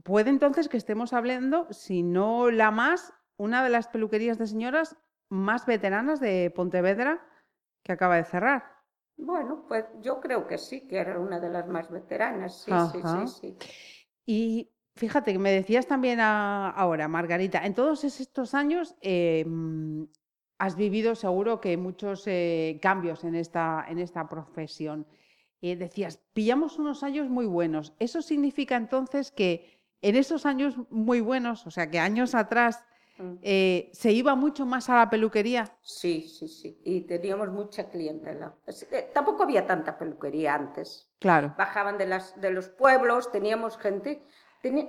puede 0.03 0.31
entonces 0.31 0.69
que 0.69 0.79
estemos 0.79 1.13
hablando, 1.13 1.69
si 1.71 2.03
no 2.03 2.51
la 2.51 2.73
más, 2.73 3.15
una 3.37 3.63
de 3.63 3.71
las 3.71 3.87
peluquerías 3.87 4.39
de 4.39 4.49
señoras 4.49 4.97
más 5.29 5.65
veteranas 5.65 6.19
de 6.19 6.53
Pontevedra 6.55 7.25
que 7.85 7.93
acaba 7.93 8.17
de 8.17 8.25
cerrar. 8.25 8.65
Bueno, 9.17 9.65
pues 9.69 9.85
yo 10.01 10.21
creo 10.21 10.49
que 10.49 10.59
sí, 10.59 10.89
que 10.89 10.99
era 10.99 11.21
una 11.21 11.39
de 11.39 11.51
las 11.51 11.69
más 11.69 11.89
veteranas. 11.89 12.63
Sí, 12.63 12.73
Ajá. 12.73 13.27
sí, 13.27 13.29
sí, 13.29 13.57
sí. 13.61 13.69
Y 14.27 14.71
fíjate 14.97 15.33
que 15.33 15.39
me 15.39 15.51
decías 15.51 15.87
también 15.87 16.21
ahora, 16.21 17.09
Margarita, 17.09 17.65
en 17.67 17.75
todos 17.75 18.05
es- 18.05 18.21
estos 18.21 18.55
años 18.55 18.95
em, 19.01 20.07
has 20.59 20.77
vivido 20.77 21.15
seguro 21.15 21.61
que 21.61 21.77
muchos 21.77 22.25
eh, 22.27 22.79
cambios 22.81 23.25
en 23.25 23.35
esta, 23.35 23.85
en 23.89 23.99
esta 23.99 24.29
profesión. 24.29 25.07
Eh, 25.61 25.77
decías, 25.77 26.19
pillamos 26.33 26.79
unos 26.79 27.03
años 27.03 27.29
muy 27.29 27.47
buenos. 27.47 27.95
¿Eso 27.99 28.23
significa 28.23 28.77
entonces 28.77 29.31
que 29.33 29.81
en 30.03 30.17
esos 30.17 30.47
años 30.47 30.75
muy 30.91 31.21
buenos, 31.21 31.67
o 31.67 31.71
sea, 31.71 31.91
que 31.91 31.99
años 32.01 32.35
atrás, 32.35 32.85
Mm. 33.19 33.35
eh, 33.43 33.91
se 33.93 34.11
iba 34.13 34.35
mucho 34.35 34.65
más 34.67 34.89
a 34.89 34.97
la 34.97 35.11
peluquería? 35.11 35.77
Sí, 35.83 36.23
sí, 36.29 36.49
sí. 36.49 36.81
Y 36.85 37.03
teníamos 37.03 37.49
mucha 37.51 37.89
clientela. 37.91 38.55
Eh, 38.67 39.11
Tampoco 39.13 39.43
había 39.43 39.67
tanta 39.67 39.99
peluquería 39.99 40.55
antes. 40.55 41.11
Claro. 41.21 41.55
Bajaban 41.59 41.99
de, 41.99 42.07
las, 42.07 42.41
de 42.41 42.51
los 42.51 42.69
pueblos, 42.69 43.31
teníamos 43.31 43.77
gente. 43.79 44.23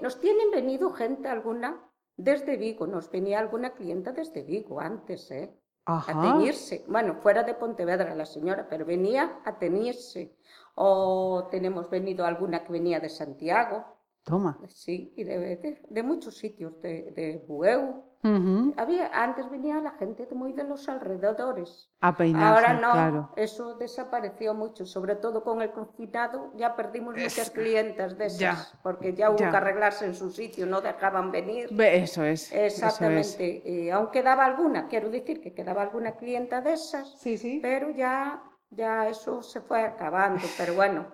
nos 0.01 0.19
tienen 0.19 0.51
venido 0.51 0.91
gente 0.91 1.27
alguna 1.27 1.81
desde 2.15 2.57
Vigo. 2.57 2.87
Nos 2.87 3.11
venía 3.11 3.39
alguna 3.39 3.73
clienta 3.73 4.11
desde 4.11 4.43
Vigo 4.43 4.79
antes, 4.79 5.29
¿eh? 5.31 5.51
A 5.85 5.97
Ajá. 5.97 6.21
teñirse. 6.21 6.85
Bueno, 6.87 7.15
fuera 7.21 7.43
de 7.43 7.55
Pontevedra 7.55 8.15
la 8.15 8.25
señora, 8.25 8.67
pero 8.69 8.85
venía 8.85 9.39
a 9.43 9.59
teñirse. 9.59 10.33
O 10.75 11.47
tenemos 11.51 11.89
venido 11.89 12.25
alguna 12.25 12.63
que 12.63 12.71
venía 12.71 12.99
de 12.99 13.09
Santiago. 13.09 13.92
Toma. 14.23 14.57
Sí, 14.69 15.13
y 15.17 15.23
de, 15.23 15.37
de- 15.57 15.81
de 15.89 16.03
muchos 16.03 16.37
sitios, 16.37 16.81
de, 16.81 17.11
de 17.11 17.43
Bueu. 17.47 18.05
Ujú. 18.23 18.73
Había, 18.77 19.07
antes 19.21 19.49
venía 19.51 19.81
la 19.81 19.91
gente 19.91 20.25
muy 20.31 20.53
de 20.53 20.63
los 20.63 20.87
alrededores. 20.87 21.89
A 21.99 22.15
peinarse, 22.15 22.65
Ahora 22.67 22.79
no, 22.79 22.91
claro. 22.93 23.29
eso 23.35 23.75
desapareció 23.75 24.53
mucho, 24.53 24.85
sobre 24.85 25.17
todo 25.17 25.43
con 25.43 25.61
el 25.61 25.71
confinado 25.71 26.53
ya 26.55 26.73
perdimos 26.73 27.15
muchas 27.15 27.37
Es- 27.37 27.51
clientas 27.51 28.17
de 28.17 28.27
esas, 28.27 28.39
ya, 28.39 28.79
porque 28.81 29.13
ya 29.13 29.29
hubo 29.29 29.39
ya. 29.39 29.51
que 29.51 29.57
arreglarse 29.57 30.05
en 30.05 30.15
su 30.15 30.29
sitio, 30.31 30.65
no 30.65 30.79
dejaban 30.79 31.31
venir. 31.31 31.67
Ve, 31.73 31.97
Eso 32.01 32.23
es. 32.23 32.49
eso 32.53 32.55
es. 32.55 32.73
Exactamente, 32.75 33.61
y 33.69 33.89
aún 33.89 34.07
quedaba 34.09 34.45
alguna, 34.45 34.87
quiero 34.87 35.09
decir 35.09 35.41
que 35.41 35.53
quedaba 35.53 35.81
alguna 35.81 36.13
clienta 36.15 36.61
de 36.61 36.73
esas, 36.73 37.19
Sí, 37.19 37.37
sí. 37.37 37.59
pero 37.61 37.89
ya, 37.89 38.41
ya 38.69 39.09
eso 39.09 39.41
se 39.43 39.59
fue 39.59 39.81
acabando, 39.83 40.43
pero 40.57 40.75
bueno, 40.75 41.07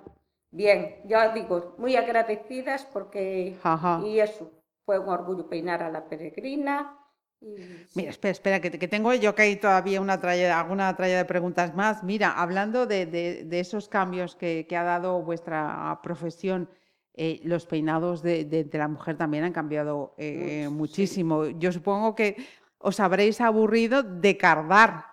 bien, 0.51 1.01
yo 1.05 1.17
digo, 1.33 1.75
muy 1.77 1.95
agradecidas 1.95 2.85
porque, 2.85 3.57
Ajá. 3.63 4.01
y 4.05 4.19
eso, 4.19 4.51
fue 4.85 4.99
un 4.99 5.09
orgullo 5.09 5.47
peinar 5.47 5.83
a 5.83 5.89
la 5.91 6.07
peregrina. 6.07 6.95
Y, 7.41 7.55
Mira, 7.95 8.09
espera, 8.09 8.31
espera, 8.31 8.59
que, 8.59 8.71
que 8.77 8.87
tengo 8.87 9.13
yo 9.13 9.33
que 9.33 9.43
hay 9.43 9.55
todavía 9.55 10.01
una 10.01 10.19
tralla, 10.19 10.59
alguna 10.59 10.93
tralla 10.95 11.17
de 11.17 11.25
preguntas 11.25 11.73
más. 11.73 12.03
Mira, 12.03 12.31
hablando 12.31 12.85
de, 12.85 13.05
de- 13.05 13.43
de 13.45 13.59
esos 13.59 13.87
cambios 13.87 14.35
que, 14.35 14.65
que 14.67 14.75
ha 14.75 14.83
dado 14.83 15.21
vuestra 15.21 15.99
profesión, 16.03 16.69
eh, 17.13 17.39
los 17.43 17.65
peinados 17.65 18.21
de, 18.21 18.67
la 18.73 18.87
mujer 18.87 19.17
también 19.17 19.43
han 19.45 19.53
cambiado 19.53 20.13
eh, 20.17 20.63
sí. 20.67 20.73
muchísimo. 20.73 21.45
Yo 21.45 21.71
supongo 21.71 22.15
que 22.15 22.35
os 22.77 22.99
habréis 22.99 23.39
aburrido 23.41 24.03
de 24.03 24.37
cardar. 24.37 25.05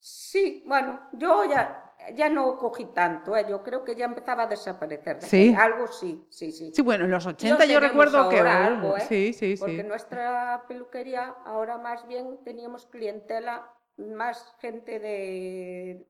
Sí, 0.00 0.62
bueno, 0.66 1.00
yo 1.12 1.44
ya, 1.44 1.87
ya 2.14 2.28
no 2.28 2.56
cogí 2.56 2.86
tanto, 2.86 3.36
¿eh? 3.36 3.46
yo 3.48 3.62
creo 3.62 3.84
que 3.84 3.94
ya 3.94 4.06
empezaba 4.06 4.44
a 4.44 4.46
desaparecer. 4.46 5.20
de 5.20 5.26
¿Sí? 5.26 5.36
ahí. 5.36 5.54
Algo 5.54 5.86
sí, 5.88 6.26
sí, 6.30 6.52
sí. 6.52 6.72
Sí, 6.74 6.82
bueno, 6.82 7.04
en 7.04 7.10
los 7.10 7.26
80 7.26 7.64
yo, 7.66 7.80
recuerdo 7.80 8.28
que... 8.28 8.38
ahora 8.38 8.58
hubo, 8.58 8.66
algo, 8.66 8.96
¿eh? 8.96 9.00
Sí, 9.08 9.32
sí, 9.32 9.54
Porque 9.58 9.82
sí. 9.82 9.88
nuestra 9.88 10.64
peluquería 10.68 11.34
ahora 11.44 11.78
más 11.78 12.06
bien 12.06 12.38
teníamos 12.44 12.86
clientela, 12.86 13.70
más 13.96 14.54
gente 14.60 14.98
de 15.00 16.06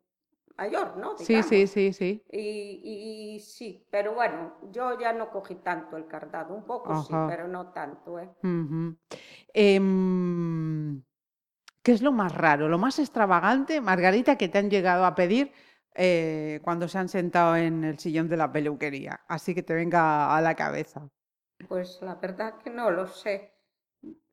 mayor, 0.59 0.97
¿no? 0.97 1.17
Sí, 1.17 1.35
Digamos. 1.35 1.49
sí, 1.49 1.67
sí, 1.67 1.93
sí. 1.93 2.23
Y, 2.31 3.37
y 3.37 3.41
sí, 3.41 3.87
pero 3.91 4.15
bueno, 4.15 4.55
yo 4.71 4.99
ya 4.99 5.13
no 5.13 5.31
cogí 5.31 5.55
tanto 5.57 5.97
el 5.97 6.07
cardado, 6.07 6.55
un 6.55 6.65
poco 6.65 7.03
sí, 7.03 7.15
pero 7.29 7.47
no 7.47 7.69
tanto, 7.69 8.19
¿eh? 8.19 8.29
Em, 9.55 11.03
¿qué 11.83 11.93
es 11.93 12.03
lo 12.03 12.13
más 12.13 12.35
raro, 12.35 12.69
lo 12.69 12.79
más 12.79 12.99
extravagante, 12.99 13.81
Margarita, 13.81 14.37
que 14.37 14.49
te 14.49 14.59
han 14.59 14.69
llegado 14.69 15.07
a 15.07 15.15
pedir 15.15 15.53
eh, 15.99 16.61
cuando 16.65 16.89
se 16.89 16.99
han 16.99 17.09
sentado 17.11 17.57
en 17.57 17.85
el 17.85 17.99
sillón 17.99 18.29
de 18.29 18.37
la 18.39 18.53
peluquería? 18.53 19.21
Así 19.29 19.55
que 19.55 19.63
te 19.63 19.75
venga 19.75 20.35
a 20.37 20.41
la 20.41 20.55
cabeza. 20.55 21.09
Pues 21.69 22.01
la 22.03 22.15
verdad 22.17 22.59
que 22.59 22.71
no 22.71 22.91
lo 22.91 23.07
sé. 23.07 23.53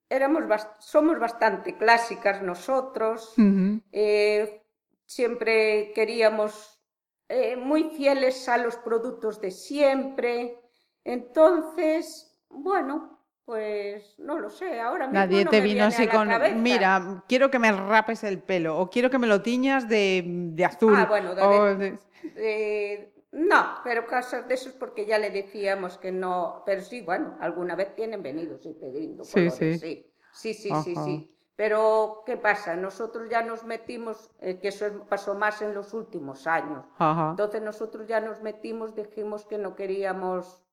Éramos 0.10 0.44
bast- 0.44 0.76
somos 0.80 1.20
bastante 1.20 1.78
clásicas 1.78 2.42
nosotros. 2.42 3.44
Eh, 3.92 4.64
siempre 5.06 5.92
queríamos 5.94 6.80
eh, 7.30 7.56
muy 7.58 7.90
fieles 7.92 8.48
a 8.50 8.58
los 8.58 8.76
productos 8.78 9.42
de 9.42 9.52
siempre. 9.52 10.60
Entonces, 11.04 12.40
bueno, 12.50 13.25
pues 13.46 14.16
no 14.20 14.40
lo 14.40 14.50
sé, 14.50 14.80
ahora 14.82 15.06
mismo 15.06 15.20
Nadie 15.20 15.46
no 15.46 15.52
te 15.52 15.62
me 15.62 15.68
vino 15.68 15.86
así 15.86 16.08
con, 16.08 16.28
cabeza. 16.28 16.56
mira, 16.56 17.24
quiero 17.28 17.52
que 17.52 17.60
me 17.60 17.72
rapes 17.72 18.24
el 18.24 18.40
pelo 18.42 18.78
o 18.80 18.90
quiero 18.90 19.10
que 19.10 19.20
me 19.20 19.28
lo 19.28 19.42
tiñas 19.42 19.88
de, 19.88 20.24
de 20.26 20.66
azul. 20.66 20.96
Ah, 20.98 21.06
bueno, 21.06 21.36
de- 21.36 21.42
o 21.44 21.76
de- 21.76 22.00
Eh, 22.36 23.14
no, 23.32 23.76
pero 23.84 24.08
casos 24.08 24.48
de 24.48 24.56
esos 24.56 24.74
porque 24.74 25.06
ya 25.06 25.20
le 25.20 25.30
decíamos 25.30 25.98
que 26.00 26.12
no, 26.12 26.64
pero 26.66 26.82
sí, 26.82 27.02
bueno, 27.02 27.38
alguna 27.40 27.76
vez 27.76 27.96
tienen 27.96 28.24
venido 28.24 28.58
sí, 28.58 28.76
pidiendo 28.80 29.24
Sí, 29.24 29.50
sí. 29.52 29.78
sí, 29.78 30.12
sí, 30.34 30.54
sí, 30.54 30.72
sí, 30.84 30.96
sí. 30.96 31.32
Pero, 31.56 32.24
¿qué 32.26 32.36
pasa? 32.36 32.76
Nosotros 32.76 33.30
ya 33.30 33.42
nos 33.42 33.64
metimos, 33.64 34.32
eh, 34.42 34.60
que 34.60 34.68
eso 34.70 34.88
es- 34.88 34.94
pasó 35.08 35.36
más 35.36 35.62
en 35.62 35.74
los 35.74 35.94
últimos 35.94 36.48
años. 36.48 36.84
Ajá. 36.98 37.30
Entonces 37.30 37.62
nosotros 37.62 38.08
ya 38.08 38.20
nos 38.20 38.42
metimos, 38.42 38.94
dijimos 38.96 39.46
que 39.46 39.58
no 39.58 39.74
queríamos 39.76 40.65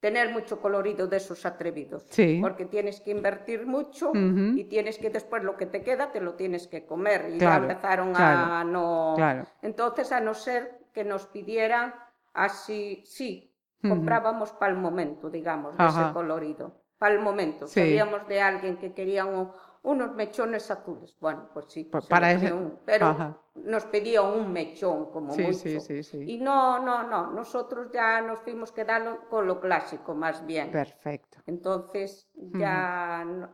tener 0.00 0.30
mucho 0.30 0.60
colorido 0.60 1.06
de 1.06 1.18
esos 1.18 1.44
atrevidos. 1.46 2.06
Sí. 2.10 2.38
Porque 2.40 2.64
tienes 2.64 3.00
que 3.00 3.10
invertir 3.10 3.66
mucho 3.66 4.12
y 4.14 4.64
tienes 4.64 4.98
que 4.98 5.10
después 5.10 5.44
lo 5.44 5.56
que 5.56 5.66
te 5.66 5.82
queda 5.82 6.10
te 6.10 6.20
lo 6.20 6.34
tienes 6.34 6.66
que 6.66 6.86
comer. 6.86 7.30
Y 7.34 7.38
Claro, 7.38 7.66
ya 7.66 7.70
empezaron 7.72 8.08
a 8.10 8.16
claro, 8.16 8.64
no... 8.70 9.12
claro. 9.16 9.46
Entonces, 9.62 10.10
a 10.12 10.20
no 10.20 10.34
ser 10.34 10.78
que 10.94 11.04
nos 11.04 11.26
pidieran 11.26 11.94
así, 12.32 13.02
sí, 13.06 13.54
Ujú. 13.82 13.90
comprábamos 13.94 14.52
para 14.52 14.72
el 14.72 14.78
momento, 14.78 15.28
digamos, 15.30 15.76
de 15.76 15.86
ese 15.86 16.12
colorido. 16.12 16.80
Para 16.98 17.14
el 17.14 17.20
momento. 17.20 17.66
Sí. 17.66 17.80
Sabíamos 17.80 18.26
de 18.28 18.40
alguien 18.40 18.76
que 18.78 18.92
quería 18.92 19.24
un- 19.24 19.52
unos 19.82 20.14
mechones 20.14 20.70
azules. 20.70 21.16
Bueno, 21.20 21.48
pues 21.54 21.66
sí. 21.68 21.90
Para 22.08 22.32
ese- 22.32 22.52
un- 22.52 22.78
pero 22.84 23.06
Ajá. 23.06 23.38
nos 23.54 23.84
pedía 23.86 24.22
un 24.22 24.52
mechón 24.52 25.10
como 25.10 25.32
Sí, 25.32 25.42
mucho. 25.42 25.58
sí, 25.58 25.80
sí, 25.80 26.02
sí. 26.02 26.18
Y 26.26 26.38
no, 26.38 26.78
no, 26.80 27.04
no. 27.08 27.30
Nosotros 27.32 27.90
ya 27.92 28.20
nos 28.20 28.40
fuimos 28.40 28.72
quedando 28.72 29.20
con 29.30 29.46
lo 29.46 29.60
clásico, 29.60 30.14
más 30.14 30.44
bien. 30.46 30.70
Perfecto. 30.70 31.38
Entonces, 31.46 32.28
ya 32.34 33.24
no, 33.24 33.48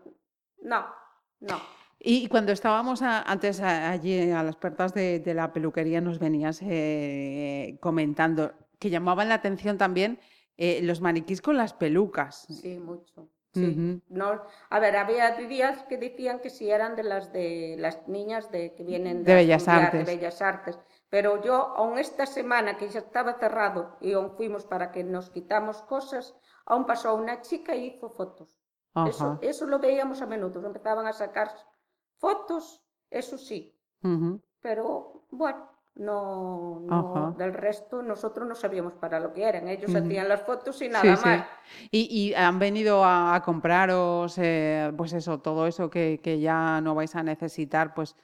no, 0.62 0.86
no. 1.40 1.60
Y 1.98 2.28
cuando 2.28 2.52
estábamos 2.52 3.02
a- 3.02 3.22
antes 3.22 3.60
a- 3.60 3.90
allí 3.90 4.30
a 4.30 4.42
las 4.42 4.56
puertas 4.56 4.92
de, 4.94 5.20
de 5.20 5.32
la 5.34 5.52
peluquería 5.52 6.00
nos 6.00 6.18
venías 6.18 6.60
eh, 6.62 7.78
comentando 7.80 8.52
que 8.78 8.90
llamaban 8.90 9.28
la 9.28 9.36
atención 9.36 9.78
también 9.78 10.18
eh, 10.58 10.80
los 10.82 11.00
maniquís 11.00 11.40
con 11.40 11.56
las 11.56 11.72
pelucas. 11.72 12.46
Sí, 12.50 12.78
mucho. 12.78 13.28
Sí. 13.60 14.02
No, 14.08 14.42
a 14.70 14.78
ver, 14.78 14.96
había 14.96 15.32
días 15.32 15.82
que 15.84 15.98
decían 15.98 16.40
que 16.40 16.50
si 16.50 16.70
eran 16.70 16.96
de 16.96 17.02
las 17.02 17.32
de 17.32 17.76
las 17.78 18.06
niñas 18.08 18.50
de 18.50 18.74
que 18.74 18.84
vienen 18.84 19.24
De 19.24 19.34
Bellas 19.34 19.68
Artes. 19.68 20.06
de 20.06 20.16
Bellas 20.16 20.42
Artes. 20.42 20.78
Pero 21.08 21.42
yo, 21.42 21.54
aún 21.54 21.98
esta 21.98 22.26
semana 22.26 22.76
que 22.76 22.88
ya 22.88 22.98
estaba 22.98 23.34
cerrado 23.34 23.96
y 24.00 24.12
aún 24.12 24.32
fuimos 24.36 24.64
para 24.66 24.90
que 24.90 25.04
nos 25.04 25.30
quitamos 25.30 25.82
cosas, 25.82 26.34
aún 26.64 26.84
pasó 26.84 27.14
una 27.14 27.42
chica 27.42 27.74
y 27.74 27.86
hizo 27.86 28.10
fotos. 28.10 28.58
Eso, 29.06 29.38
eso 29.42 29.66
lo 29.66 29.78
veíamos 29.78 30.22
a 30.22 30.26
menudo, 30.26 30.64
empezaban 30.64 31.06
a 31.06 31.12
sacar 31.12 31.50
fotos, 32.16 32.82
eso 33.10 33.36
sí, 33.36 33.78
pero 34.62 35.26
bueno, 35.30 35.68
no, 35.96 36.80
no 36.80 37.34
del 37.38 37.54
resto 37.54 38.02
nosotros 38.02 38.46
no 38.46 38.54
sabíamos 38.54 38.94
para 38.94 39.18
lo 39.18 39.32
que 39.32 39.44
eran. 39.48 39.68
Ellos 39.68 39.90
Ujú. 39.90 39.98
hacían 40.04 40.28
las 40.28 40.42
fotos 40.42 40.80
y 40.82 40.88
nada 40.88 41.16
sí. 41.16 41.22
más. 41.26 41.46
Y, 41.90 42.28
y 42.30 42.34
han 42.34 42.58
venido 42.58 43.04
a, 43.04 43.34
a 43.34 43.42
compraros, 43.42 44.36
eh, 44.38 44.92
pues 44.96 45.12
eso, 45.12 45.40
todo 45.40 45.66
eso 45.66 45.90
que, 45.90 46.20
que 46.22 46.38
ya 46.38 46.80
no 46.80 46.94
vais 46.94 47.14
a 47.16 47.22
necesitar, 47.22 47.94
pues 47.94 48.14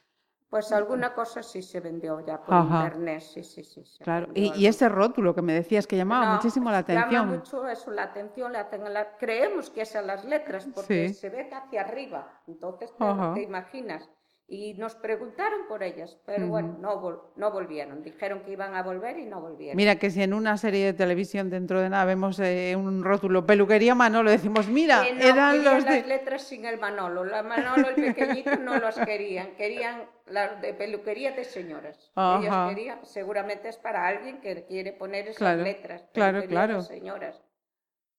Pues 0.49 0.71
alguna 0.71 1.15
cosa 1.15 1.41
sí 1.41 1.63
se 1.63 1.79
vendió 1.79 2.19
ya 2.25 2.39
por 2.41 2.53
Ajá. 2.53 2.85
internet, 2.85 3.21
sí, 3.21 3.43
sí, 3.43 3.63
sí. 3.63 3.81
claro. 4.03 4.27
Y, 4.35 4.67
ese 4.67 4.87
rótulo 4.87 5.33
que 5.33 5.41
me 5.41 5.53
decías 5.53 5.87
que 5.87 5.97
llamaba 5.97 6.25
No, 6.27 6.35
muchísimo 6.35 6.69
la 6.69 6.81
Llama 6.81 7.05
atención. 7.05 7.27
mucho 7.29 7.67
eso 7.67 7.89
la 7.89 8.03
atención, 8.03 8.53
la- 8.53 9.17
creemos 9.17 9.71
que 9.71 9.81
es 9.81 9.95
a 9.95 10.03
las 10.03 10.23
letras 10.25 10.67
porque 10.75 11.09
Sí. 11.09 11.13
se 11.15 11.29
ve 11.31 11.49
hacia 11.51 11.81
arriba, 11.81 12.39
entonces 12.47 12.93
te 13.33 13.41
imaginas. 13.41 14.07
Y 14.53 14.75
nos 14.75 14.93
preguntaron 14.93 15.61
por 15.67 15.81
ellas, 15.81 16.15
pero 16.27 16.47
bueno, 16.47 16.77
no, 16.79 17.01
vol- 17.01 17.21
no 17.37 17.49
volvieron. 17.51 18.03
Dijeron 18.03 18.41
que 18.43 18.51
iban 18.51 18.75
a 18.75 18.83
volver 18.83 19.17
y 19.17 19.25
no 19.25 19.41
volvieron. 19.41 19.75
Mira 19.75 19.95
que 19.97 20.11
si 20.11 20.21
en 20.21 20.31
una 20.33 20.57
serie 20.57 20.85
de 20.85 20.93
televisión 20.93 21.49
dentro 21.49 21.81
de 21.81 21.89
nada 21.89 22.05
vemos 22.05 22.39
eh, 22.39 22.75
un 22.77 23.03
rótulo 23.03 23.47
peluquería 23.47 23.95
Manolo, 23.95 24.29
decimos, 24.29 24.67
mira, 24.67 25.03
no 25.03 25.19
eran 25.21 25.63
los 25.63 25.83
las 25.83 25.85
de... 25.85 26.03
letras 26.07 26.43
sin 26.43 26.65
el 26.65 26.77
Manolo. 26.79 27.25
La 27.25 27.41
Manolo, 27.41 27.89
el 27.89 27.95
pequeñito, 27.95 28.55
no 28.57 28.77
las 28.77 28.99
querían. 28.99 29.55
Querían 29.55 30.03
las 30.27 30.61
de 30.61 30.73
peluquería 30.75 31.31
de 31.31 31.45
señoras. 31.45 32.11
Ellos 32.15 32.55
querían, 32.69 32.99
seguramente 33.05 33.69
es 33.69 33.77
para 33.77 34.07
alguien 34.07 34.39
que 34.39 34.65
quiere 34.65 34.93
poner 34.93 35.23
esas 35.29 35.37
Claro, 35.37 35.63
letras. 35.63 36.05
claro, 36.13 36.43
claro. 36.47 36.77
De 36.77 36.83
señoras. 36.83 37.41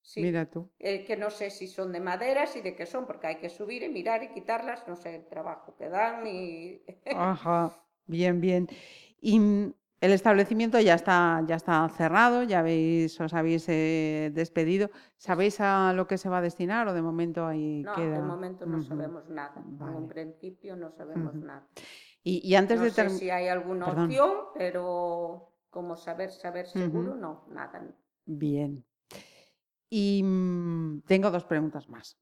Sí. 0.04 0.20
Mira 0.22 0.44
tú. 0.50 0.70
Eh, 0.78 1.04
que 1.06 1.16
no 1.16 1.30
sé 1.30 1.50
si 1.50 1.66
son 1.66 1.90
de 1.92 1.98
maderas 2.00 2.54
y 2.56 2.60
de 2.60 2.76
qué 2.76 2.84
son, 2.84 3.06
porque 3.06 3.26
hay 3.26 3.36
que 3.38 3.48
subir 3.48 3.82
y 3.82 3.88
mirar 3.88 4.22
y 4.22 4.28
quitarlas, 4.36 4.86
no 4.86 4.96
sé 4.96 5.14
el 5.16 5.26
trabajo 5.26 5.74
que 5.78 5.88
dan 5.88 6.26
y... 6.26 6.82
Ajá, 7.10 7.72
bien, 8.06 8.40
bien. 8.40 8.68
Y 9.20 9.40
mm, 9.40 9.72
el 10.02 10.12
establecimiento 10.12 10.78
ya 10.80 10.94
está, 10.94 11.42
ya 11.48 11.56
está 11.56 11.88
cerrado, 11.88 12.42
ya 12.42 12.58
habéis, 12.58 13.18
os 13.18 13.32
habéis 13.32 13.64
eh, 13.68 14.30
despedido. 14.34 14.90
¿Sabéis 15.16 15.58
a 15.60 15.94
lo 15.94 16.06
que 16.06 16.18
se 16.18 16.28
va 16.28 16.38
a 16.38 16.42
destinar 16.42 16.86
o 16.88 16.92
de 16.92 17.00
momento 17.00 17.46
ahí 17.46 17.82
No, 17.84 17.94
queda? 17.94 18.16
de 18.18 18.22
momento 18.22 18.66
no 18.66 18.82
sabemos 18.82 19.28
nada. 19.30 19.54
En 19.64 19.78
Vale. 19.78 19.96
un 19.96 20.08
principio 20.08 20.76
no 20.76 20.90
sabemos 20.90 21.34
nada. 21.36 21.66
Y, 22.22 22.40
y 22.46 22.54
antes 22.56 22.78
No 22.78 22.84
de 22.84 22.90
sé 22.90 23.08
si 23.08 23.30
hay 23.30 23.48
alguna 23.48 23.86
Perdón. 23.86 24.04
opción, 24.04 24.30
pero 24.54 25.50
como 25.70 25.96
saber, 25.96 26.30
saber 26.30 26.66
seguro, 26.66 27.14
no, 27.14 27.46
nada. 27.48 27.82
Bien. 28.26 28.84
Y 29.96 30.22
mm, 30.24 31.02
tengo 31.06 31.30
dos 31.30 31.44
preguntas 31.44 31.88
más. 31.88 32.18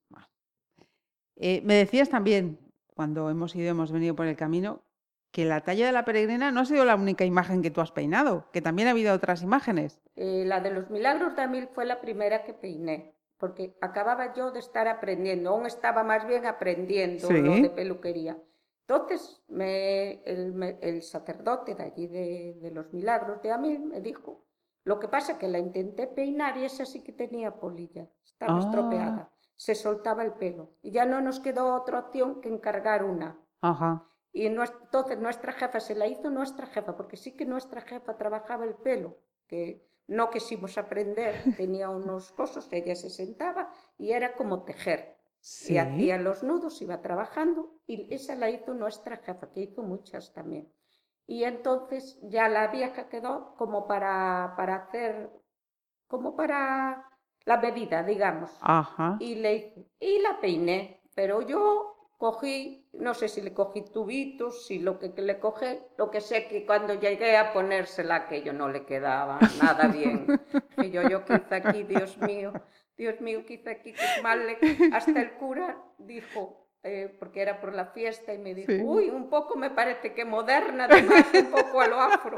Eh, 1.37 1.63
me 1.65 1.75
decías 1.77 2.11
también, 2.11 2.59
cuando 2.95 3.31
hemos 3.31 3.57
ido, 3.57 3.71
hemos 3.71 3.91
venido 3.91 4.15
por 4.15 4.27
el 4.27 4.37
camino, 4.37 4.83
que 5.31 5.47
la 5.47 5.63
talla 5.63 5.87
de 5.87 5.93
la 5.93 6.05
peregrina 6.05 6.51
no 6.51 6.61
ha 6.61 6.65
sido 6.67 6.85
la 6.85 6.97
única 6.97 7.25
imagen 7.25 7.63
que 7.63 7.71
tú 7.71 7.81
has 7.81 7.91
peinado, 7.91 8.51
que 8.53 8.61
también 8.61 8.89
ha 8.89 8.91
habido 8.91 9.15
otras 9.15 9.43
imágenes. 9.43 10.03
Eh, 10.17 10.45
la 10.47 10.61
de 10.61 10.71
los 10.71 10.91
milagros 10.91 11.35
de 11.35 11.41
Amil 11.41 11.69
fue 11.75 11.87
la 11.87 12.03
primera 12.03 12.45
que 12.45 12.53
peiné, 12.53 13.15
porque 13.39 13.75
acababa 13.81 14.35
yo 14.35 14.51
de 14.51 14.59
estar 14.59 14.87
aprendiendo, 14.87 15.49
aún 15.49 15.65
estaba 15.65 16.05
más 16.05 16.27
bien 16.27 16.45
aprendiendo 16.45 17.31
lo 17.31 17.41
de 17.63 17.71
peluquería. 17.71 18.37
Entonces, 18.87 19.43
me- 19.49 20.23
el, 20.25 20.53
me- 20.53 20.77
el 20.83 21.01
sacerdote 21.01 21.75
de 21.75 21.85
allí 21.85 22.07
de, 22.07 22.59
de 22.61 22.71
los 22.71 22.93
milagros 22.93 23.41
de 23.41 23.51
Amil 23.51 23.81
me 23.81 24.03
dijo, 24.03 24.45
lo 24.85 24.99
que 24.99 25.09
pasa 25.09 25.39
que 25.39 25.49
la 25.49 25.59
intenté 25.59 26.07
peinar 26.07 26.57
y 26.57 26.65
esa 26.65 26.85
sí 26.85 27.03
que 27.03 27.13
tenía 27.13 27.55
polilla, 27.61 28.09
estaba 28.25 28.57
Ah. 28.57 28.61
estropeada, 28.61 29.31
se 29.57 29.75
soltaba 29.75 30.23
el 30.25 30.33
pelo 30.33 30.71
y 30.83 30.91
ya 30.91 31.05
no 31.05 31.21
nos 31.21 31.39
quedó 31.41 31.75
otra 31.75 32.01
opción 32.01 32.41
que 32.41 32.49
encargar 32.49 33.05
una. 33.05 33.39
Ajá. 33.61 34.05
Y 34.33 34.49
nues- 34.49 34.75
entonces 34.83 35.19
nuestra 35.19 35.53
jefa 35.53 35.79
se 35.79 35.95
la 35.95 36.07
hizo 36.07 36.31
nuestra 36.31 36.67
jefa, 36.67 36.97
porque 36.97 37.17
sí 37.17 37.37
que 37.37 37.45
nuestra 37.45 37.83
jefa 37.83 38.17
trabajaba 38.17 38.65
el 38.65 38.75
pelo, 38.75 39.19
que 39.47 39.87
no 40.09 40.31
quisimos 40.31 40.79
aprender, 40.79 41.35
tenía 41.69 41.91
unos 41.91 42.33
cosos, 42.33 42.69
ella 42.73 42.95
se 42.97 43.11
sentaba 43.11 43.71
y 43.99 44.13
era 44.13 44.35
como 44.35 44.65
tejer. 44.65 45.17
Sí. 45.39 45.75
Y 45.75 45.79
hacía 45.79 46.19
los 46.19 46.43
nudos, 46.45 46.81
iba 46.83 47.03
trabajando, 47.03 47.75
y 47.87 48.13
esa 48.15 48.35
la 48.37 48.49
hizo 48.49 48.75
nuestra 48.75 49.17
jefa, 49.19 49.51
que 49.51 49.61
hizo 49.61 49.83
muchas 49.83 50.33
también. 50.33 50.73
Y 51.33 51.45
entonces 51.45 52.19
ya 52.21 52.47
la 52.51 52.69
vieja 52.69 53.09
quedó 53.09 53.55
como 53.57 53.87
para, 53.87 54.53
para 54.55 54.77
hacer, 54.77 55.31
como 56.07 56.37
para 56.37 57.09
la 57.47 57.57
bebida, 57.57 58.03
digamos 58.03 58.51
Ajá. 58.61 59.17
y 59.19 59.37
le 59.37 59.73
y 59.99 60.19
la 60.19 60.39
peiné, 60.43 61.01
pero 61.15 61.41
yo 61.41 62.11
cogí, 62.19 62.87
no 62.93 63.15
sé 63.15 63.29
si 63.29 63.41
le 63.41 63.55
cogí 63.55 63.81
tubitos, 63.81 64.67
si 64.67 64.79
lo 64.79 64.99
que, 64.99 65.15
que 65.15 65.23
le 65.23 65.41
cogí, 65.41 65.79
lo 65.97 66.11
que 66.11 66.21
sé 66.21 66.49
que 66.49 66.67
cuando 66.67 67.01
llegué 67.01 67.39
a 67.39 67.55
ponérsela 67.55 68.29
que 68.29 68.43
yo 68.43 68.53
no 68.53 68.69
le 68.69 68.85
quedaba 68.85 69.39
nada 69.63 69.89
bien. 69.89 70.27
Y 70.77 70.91
yo, 70.91 71.01
yo 71.09 71.23
hice 71.23 71.55
aquí, 71.55 71.85
Dios 71.85 72.19
mío, 72.19 72.53
Dios 72.99 73.21
mío, 73.23 73.43
hice 73.49 73.71
aquí, 73.71 73.95
qué 73.95 74.23
mal 74.23 74.47
le... 74.47 74.59
Hasta 74.95 75.23
el 75.23 75.33
cura 75.39 75.83
dijo, 75.97 76.69
eh, 76.85 77.15
porque 77.19 77.43
era 77.43 77.61
por 77.61 77.73
la 77.75 77.87
fiesta, 77.87 78.33
y 78.35 78.39
me 78.39 78.55
dijo, 78.55 78.73
Sí. 78.73 78.83
uy, 78.83 79.11
un 79.11 79.29
poco 79.31 79.57
me 79.57 79.71
parece 79.71 80.13
que 80.15 80.25
moderna, 80.25 80.85
además, 80.85 81.27
un 81.35 81.51
poco 81.51 81.81
a 81.81 81.87
lo 81.87 82.01
afro. 82.01 82.37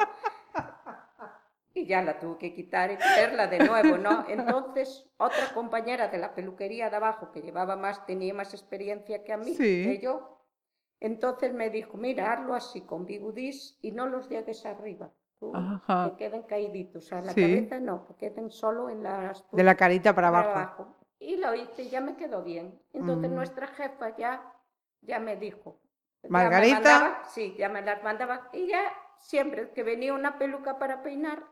Y 1.76 1.87
ya 1.87 2.02
la 2.02 2.20
tuve 2.20 2.38
que 2.38 2.54
quitar 2.54 2.92
y 2.92 2.96
ponerla 2.96 3.48
de 3.48 3.59
nuevo, 3.66 3.98
¿no? 3.98 4.24
Entonces, 4.28 5.11
otra 5.16 5.52
compañera 5.54 6.07
de 6.09 6.18
la 6.18 6.33
peluquería 6.35 6.88
de 6.88 6.96
abajo, 6.96 7.33
que 7.33 7.42
llevaba 7.42 7.74
más, 7.74 8.07
tenía 8.07 8.33
más 8.33 8.54
experiencia 8.54 9.24
que 9.24 9.33
a 9.33 9.37
mí, 9.38 9.54
Sí. 9.54 9.83
que 9.85 9.98
yo, 10.00 10.38
entonces 11.00 11.52
me 11.52 11.70
dijo, 11.70 11.96
mira, 11.96 12.33
hazlo 12.33 12.54
así, 12.54 12.83
con 12.83 13.07
bigudís 13.07 13.76
y 13.83 13.90
no 13.90 14.07
los 14.07 14.28
llegues 14.28 14.64
arriba. 14.66 15.11
tú. 15.40 15.52
Que 15.87 16.16
queden 16.16 16.42
caíditos, 16.44 17.12
a 17.12 17.20
la 17.20 17.33
Sí. 17.33 17.42
cabeza 17.42 17.78
no, 17.78 18.07
que 18.07 18.14
queden 18.14 18.50
solo 18.50 18.88
en 18.88 19.02
las 19.02 19.44
De 19.50 19.62
la 19.64 19.74
carita 19.74 20.14
para 20.14 20.30
para 20.30 20.50
abajo. 20.52 20.96
Y 21.24 21.37
lo 21.37 21.54
hice 21.54 21.82
y 21.84 21.88
ya 21.90 22.00
me 22.00 22.16
quedó 22.16 22.42
bien. 22.42 22.78
Entonces 22.92 23.30
Mm. 23.30 23.34
nuestra 23.34 23.66
jefa 23.68 24.16
ya, 24.16 24.42
ya 25.02 25.18
me 25.18 25.37
dijo. 25.37 25.80
ya 26.22 26.28
me 26.28 26.32
Margarita. 26.32 26.74
mandaba- 26.76 27.24
sí, 27.28 27.54
ya 27.58 27.68
me 27.68 27.82
las 27.82 28.02
mandaba 28.02 28.48
y 28.52 28.66
ya 28.68 28.80
siempre 29.18 29.70
que 29.72 29.82
venía 29.82 30.14
una 30.14 30.38
peluca 30.38 30.78
para 30.78 31.02
peinar. 31.02 31.42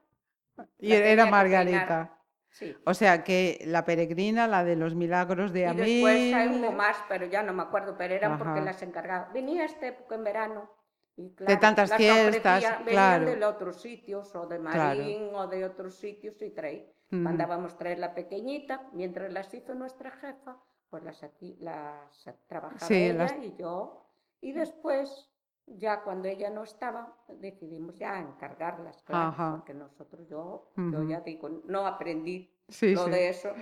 Y 0.78 0.92
era 0.92 1.26
Margarita. 1.26 2.18
Sí. 2.50 2.76
O 2.84 2.92
sea 2.94 3.24
que 3.24 3.62
la 3.66 3.84
peregrina, 3.84 4.46
la 4.46 4.62
de 4.64 4.76
los 4.76 4.94
milagros 4.94 5.52
de 5.52 5.60
Y 5.60 5.64
Amil. 5.64 5.84
después 5.84 6.34
hay 6.34 6.48
hubo 6.48 6.70
más, 6.72 6.96
pero 7.08 7.24
ya 7.26 7.42
no 7.42 7.52
me 7.54 7.62
acuerdo, 7.62 7.96
pero 7.96 8.14
eran 8.14 8.38
porque 8.38 8.60
las 8.60 8.82
encargaba. 8.82 9.30
Venía 9.32 9.64
esta 9.64 9.86
época 9.86 10.14
en 10.14 10.24
verano. 10.24 10.70
Y 11.16 11.28
De 11.28 11.34
claro, 11.34 11.60
tantas 11.60 11.90
las 11.90 11.98
fiestas, 11.98 12.64
claro. 12.86 13.26
de 13.26 13.44
otros 13.44 13.80
sitios, 13.80 14.34
o 14.34 14.46
de 14.46 14.58
Claro. 14.58 14.78
Marín, 15.00 15.34
o 15.34 15.46
de 15.46 15.64
otros 15.64 15.94
sitios, 15.96 16.40
y 16.40 16.50
traí. 16.50 16.90
Ujú. 17.10 17.20
Mandábamos 17.20 17.76
traer 17.76 17.98
la 17.98 18.14
pequeñita, 18.14 18.88
mientras 18.92 19.30
las 19.32 19.52
hizo 19.52 19.74
nuestra 19.74 20.10
jefa, 20.10 20.56
pues 20.88 21.02
las 21.02 21.22
aquí, 21.22 21.56
las 21.60 22.24
trabajaba 22.46 22.78
Sí, 22.86 22.94
ella 22.94 23.14
las- 23.14 23.36
y 23.42 23.54
yo. 23.58 24.06
Y 24.40 24.52
después, 24.52 25.30
ya 25.66 26.02
cuando 26.02 26.28
ella 26.28 26.48
no 26.50 26.62
estaba, 26.64 27.14
decidimos 27.28 27.96
ya 27.98 28.18
encargarlas, 28.18 29.02
claro, 29.02 29.28
Ajá. 29.28 29.50
porque 29.56 29.74
nosotros, 29.74 30.26
yo, 30.28 30.72
yo 30.76 31.02
ya 31.08 31.20
digo, 31.20 31.48
no 31.66 31.86
aprendí 31.86 32.50
Sí, 32.68 32.94
lo 32.94 33.04
sí. 33.04 33.10
de 33.10 33.28
eso. 33.28 33.52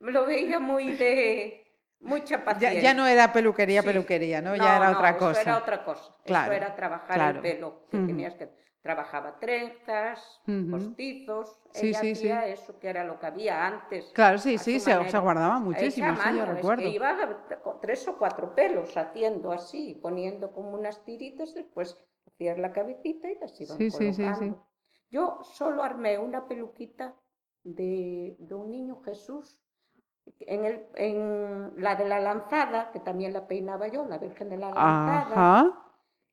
Me 0.00 0.12
lo 0.12 0.26
veía 0.26 0.58
muy 0.60 0.92
de 0.96 1.63
mucha 2.04 2.36
Ya, 2.36 2.44
paciencia. 2.44 2.82
ya 2.82 2.94
no 2.94 3.06
era 3.06 3.32
peluquería, 3.32 3.82
Sí. 3.82 3.88
peluquería, 3.88 4.40
¿no? 4.42 4.54
Ya 4.56 4.76
era 4.76 4.90
otra 4.90 5.10
eso 5.10 5.18
cosa. 5.18 5.40
era 5.40 5.58
otra 5.58 5.84
cosa. 5.84 6.12
Claro, 6.24 6.52
Eso 6.52 6.64
era 6.64 6.76
trabajar 6.76 7.14
claro. 7.14 7.36
el 7.36 7.42
pelo, 7.42 7.86
que 7.90 7.96
Ujú. 7.98 8.06
tenías 8.06 8.34
que 8.34 8.48
trabajaba 8.82 9.38
trenzas, 9.40 10.40
Ujú. 10.46 10.70
postizos, 10.70 11.58
Sí, 11.72 11.88
ella 11.88 12.00
sí, 12.00 12.14
hacía 12.14 12.46
sí. 12.46 12.52
eso 12.52 12.78
que 12.78 12.88
era 12.90 13.02
lo 13.04 13.18
que 13.18 13.26
había 13.26 13.66
antes. 13.66 14.12
Claro, 14.14 14.38
sí, 14.38 14.58
sí, 14.58 14.78
se, 14.78 15.10
se 15.10 15.18
guardaba 15.18 15.58
muchísimo, 15.58 16.08
sí, 16.08 16.16
yo 16.16 16.24
mano, 16.24 16.42
es 16.44 16.54
recuerdo. 16.54 16.82
que 16.82 16.88
iba 16.90 17.16
con 17.62 17.80
tres 17.80 18.06
o 18.08 18.18
cuatro 18.18 18.54
pelos 18.54 18.94
haciendo 18.96 19.52
así, 19.52 19.98
poniendo 20.02 20.52
como 20.52 20.70
unas 20.70 21.02
tiritas, 21.04 21.54
después 21.54 21.96
hacías 22.26 22.58
la 22.58 22.72
cabecita 22.72 23.30
y 23.30 23.38
las 23.38 23.58
iban 23.60 23.78
Sí, 23.78 23.90
sí, 23.90 23.98
sí, 23.98 24.12
sí. 24.12 24.20
colocando. 24.20 24.66
Yo 25.10 25.38
solo 25.42 25.82
armé 25.82 26.18
una 26.18 26.46
peluquita 26.46 27.14
de, 27.62 28.36
de 28.38 28.54
un 28.54 28.70
niño 28.70 29.00
Jesús 29.02 29.63
en, 30.40 30.64
el, 30.64 30.86
en 30.96 31.72
la 31.82 31.96
de 31.96 32.06
la 32.06 32.20
lanzada, 32.20 32.90
que 32.92 33.00
también 33.00 33.32
la 33.32 33.46
peinaba 33.46 33.88
yo, 33.88 34.04
la 34.06 34.18
Virgen 34.18 34.48
de 34.50 34.56
la 34.58 34.70
Lanzada. 34.70 35.72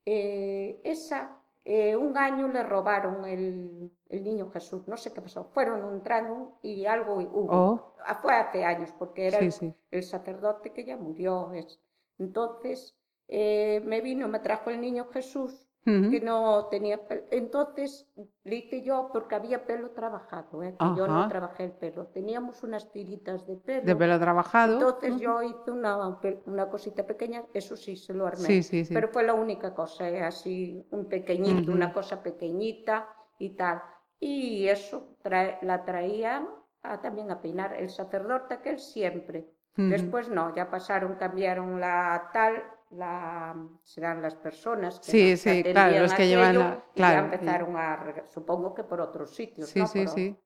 Eh, 0.06 0.82
esa, 0.84 1.38
eh, 1.65 1.95
un 1.95 2.17
año 2.17 2.47
le 2.47 2.63
robaron 2.63 3.25
el, 3.25 3.91
el 4.10 4.23
niño 4.23 4.49
Jesús, 4.51 4.88
no 4.88 4.97
sé 4.97 5.13
qué 5.13 5.21
pasó, 5.21 5.45
fueron 5.45 5.93
entraron 5.93 6.56
y 6.62 6.86
algo 6.86 7.15
hubo. 7.15 7.51
Oh. 7.56 7.93
Ah, 8.06 8.15
Fue 8.15 8.34
hace 8.34 8.65
años, 8.65 8.91
porque 8.97 9.27
era 9.27 9.39
Sí, 9.39 9.45
el, 9.45 9.51
sí. 9.51 9.75
el 9.91 10.04
sacerdote 10.04 10.71
que 10.73 10.86
ya 10.86 10.97
murió. 10.97 11.51
es. 11.54 11.80
Entonces, 12.17 12.95
eh, 13.27 13.82
me 13.86 14.01
vino, 14.01 14.27
me 14.27 14.39
trajo 14.39 14.69
el 14.71 14.82
niño 14.82 15.08
Jesús, 15.13 15.67
Que 16.12 16.22
no 16.22 16.67
tenía 16.67 17.08
pelo. 17.08 17.24
Entonces, 17.32 18.08
le 18.44 18.56
hice 18.58 18.84
yo 18.84 19.10
porque 19.12 19.34
había 19.36 19.65
pelo 19.65 19.89
trabajado, 19.91 20.62
¿eh? 20.62 20.76
que 20.78 20.86
yo 20.96 21.08
no 21.08 21.28
trabajé 21.28 21.63
el 21.65 21.72
pelo. 21.72 22.06
Teníamos 22.08 22.62
unas 22.63 22.91
tiritas 22.91 23.48
de 23.48 23.56
pelo. 23.58 23.86
De 23.86 23.96
pelo 23.96 24.20
trabajado. 24.20 24.74
Entonces 24.74 25.20
yo 25.20 25.41
hice 25.41 25.72
una, 25.72 26.20
una 26.46 26.70
cosita 26.70 27.06
pequeña, 27.08 27.44
eso 27.54 27.76
sí 27.76 27.96
se 27.96 28.13
lo 28.13 28.28
armé. 28.28 28.46
Sí, 28.46 28.62
sí, 28.63 28.86
sí. 28.86 28.94
Pero 28.94 29.08
fue 29.10 29.24
la 29.24 29.34
única 29.34 29.74
cosa, 29.74 30.08
¿eh? 30.10 30.22
así 30.22 30.86
un 30.91 31.06
pequeñito, 31.06 31.72
una 31.72 31.91
cosa 31.94 32.22
pequeñita 32.22 33.08
y 33.39 33.56
tal. 33.56 33.82
Y 34.20 34.67
eso 34.67 35.15
trae- 35.24 35.58
la 35.63 35.84
traían 35.84 36.48
a- 36.84 37.02
también 37.02 37.32
a 37.32 37.41
peinar 37.41 37.74
el 37.74 37.89
sacerdote 37.89 38.54
aquel 38.54 38.78
siempre. 38.80 39.50
Después 39.76 40.30
no, 40.30 40.54
ya 40.56 40.70
pasaron, 40.70 41.15
cambiaron 41.15 41.80
la 41.80 42.30
tal, 42.34 42.62
la 42.91 43.56
serán 43.84 44.21
las 44.21 44.36
personas 44.36 44.99
que 44.99 45.12
Sí, 45.12 45.38
sí, 45.38 45.63
claro, 45.63 45.99
los 46.01 46.13
que 46.13 46.27
llevan 46.27 46.60
la- 46.60 46.84
y 46.93 46.97
claro, 46.97 47.15
ya 47.15 47.19
y- 47.19 47.36
empezaron 47.36 47.77
a, 47.77 48.23
supongo 48.30 48.73
que 48.73 48.84
por 48.84 49.01
otros 49.01 49.34
sitios, 49.36 49.69
Sí, 49.69 49.80
¿no? 49.80 49.88
sí, 49.88 49.99
Por- 50.06 50.10
sí. 50.10 50.38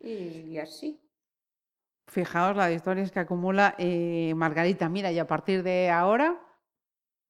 Y 0.00 0.58
así. 0.58 1.00
Fijaos 2.08 2.56
la 2.56 2.66
de 2.68 2.74
historias 2.74 3.10
que 3.10 3.20
acumula 3.20 3.74
eh, 3.78 4.32
Margarita. 4.36 4.88
Mira, 4.88 5.10
y 5.10 5.18
a 5.18 5.26
partir 5.26 5.62
de 5.62 5.90
ahora, 5.90 6.40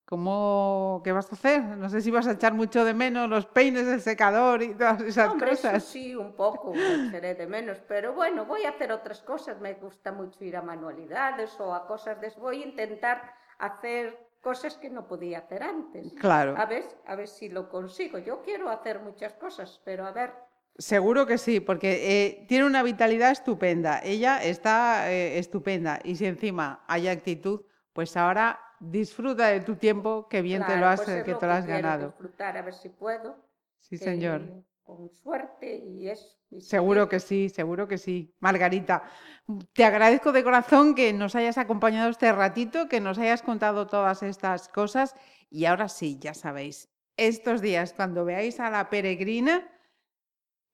¿cómo, 0.04 1.00
¿qué 1.02 1.12
vas 1.12 1.30
a 1.32 1.34
hacer? 1.34 1.62
No 1.62 1.88
sé 1.88 2.00
si 2.02 2.10
vas 2.10 2.26
a 2.26 2.32
echar 2.32 2.52
mucho 2.52 2.84
de 2.84 2.92
menos 2.92 3.28
los 3.28 3.46
peines, 3.46 3.86
el 3.86 4.00
secador 4.02 4.62
y 4.62 4.74
todas 4.74 5.00
esas 5.02 5.30
Hombre, 5.30 5.52
eso 5.52 5.62
cosas. 5.68 5.84
sí, 5.84 6.14
un 6.14 6.34
poco, 6.34 6.74
echaré 6.74 7.34
de 7.34 7.46
menos, 7.46 7.78
pero 7.88 8.12
bueno, 8.12 8.44
voy 8.44 8.64
a 8.64 8.70
hacer 8.70 8.92
otras 8.92 9.22
cosas. 9.22 9.58
Me 9.60 9.74
gusta 9.74 10.12
mucho 10.12 10.44
ir 10.44 10.56
a 10.56 10.62
manualidades 10.62 11.58
o 11.58 11.74
a 11.74 11.86
cosas 11.86 12.20
de... 12.20 12.30
Voy 12.38 12.62
a 12.62 12.66
intentar 12.66 13.34
hacer 13.58 14.25
cosas 14.46 14.76
que 14.76 14.88
no 14.90 15.08
podía 15.08 15.38
hacer 15.38 15.64
antes. 15.64 16.12
Claro, 16.20 16.54
A 16.56 16.66
ver, 16.66 16.84
a 17.04 17.16
ver 17.16 17.26
si 17.26 17.48
lo 17.48 17.68
consigo. 17.68 18.16
Yo 18.18 18.42
quiero 18.42 18.70
hacer 18.70 19.00
muchas 19.00 19.32
cosas, 19.32 19.80
pero 19.84 20.06
a 20.06 20.12
ver, 20.12 20.34
seguro 20.78 21.26
que 21.26 21.36
sí, 21.36 21.58
porque 21.58 21.90
eh, 22.12 22.46
tiene 22.46 22.64
una 22.64 22.84
vitalidad 22.84 23.32
estupenda. 23.32 23.98
Ella 24.04 24.40
está 24.40 25.10
eh, 25.10 25.38
estupenda 25.38 25.98
y 26.04 26.14
si 26.14 26.26
encima 26.26 26.84
hay 26.86 27.08
actitud, 27.08 27.62
pues 27.92 28.16
ahora 28.16 28.60
disfruta 28.78 29.48
de 29.48 29.62
tu 29.62 29.74
tiempo, 29.74 30.28
que 30.28 30.42
bien 30.42 30.64
te 30.64 30.76
lo 30.76 30.86
has, 30.86 31.00
pues 31.00 31.08
eh, 31.08 31.18
es 31.18 31.24
que 31.24 31.32
lo 31.32 31.38
te 31.38 31.46
lo 31.46 31.52
has 31.52 31.66
ganado. 31.66 32.06
disfrutar, 32.06 32.56
a 32.56 32.62
ver 32.62 32.74
si 32.74 32.88
puedo. 32.88 33.34
Sí, 33.80 33.98
señor. 33.98 34.42
Con 34.84 35.10
suerte 35.10 35.76
y 35.76 36.08
eso. 36.08 36.35
Seguro 36.58 37.08
que 37.08 37.20
sí, 37.20 37.48
seguro 37.48 37.88
que 37.88 37.98
sí. 37.98 38.34
Margarita, 38.40 39.04
te 39.72 39.84
agradezco 39.84 40.32
de 40.32 40.44
corazón 40.44 40.94
que 40.94 41.12
nos 41.12 41.34
hayas 41.34 41.58
acompañado 41.58 42.08
este 42.10 42.32
ratito, 42.32 42.88
que 42.88 43.00
nos 43.00 43.18
hayas 43.18 43.42
contado 43.42 43.86
todas 43.86 44.22
estas 44.22 44.68
cosas. 44.68 45.14
Y 45.50 45.64
ahora 45.64 45.88
sí, 45.88 46.18
ya 46.20 46.34
sabéis, 46.34 46.88
estos 47.16 47.60
días 47.60 47.92
cuando 47.92 48.24
veáis 48.24 48.60
a 48.60 48.70
la 48.70 48.88
peregrina, 48.90 49.68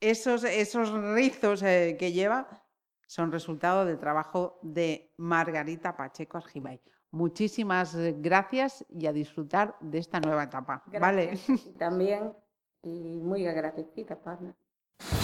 esos, 0.01 0.45
esos 0.45 0.91
rizos 1.15 1.63
eh, 1.63 1.97
que 1.99 2.13
lleva 2.13 2.65
son 3.07 3.31
resultado 3.31 3.85
del 3.85 3.99
trabajo 3.99 4.59
de 4.63 5.13
Margarita 5.17 5.97
Pacheco 5.97 6.39
Argibay. 6.39 6.81
Muchísimas 7.11 7.95
gracias 8.21 8.87
y 8.89 9.07
a 9.07 9.13
disfrutar 9.13 9.77
de 9.81 9.99
esta 9.99 10.19
nueva 10.19 10.45
etapa. 10.45 10.83
¿Vale? 10.99 11.27
Gracias, 11.27 11.75
También, 11.79 12.33
y 12.83 13.21
muy 13.21 13.47
agradecida, 13.47 14.19
Pablo. 14.23 14.55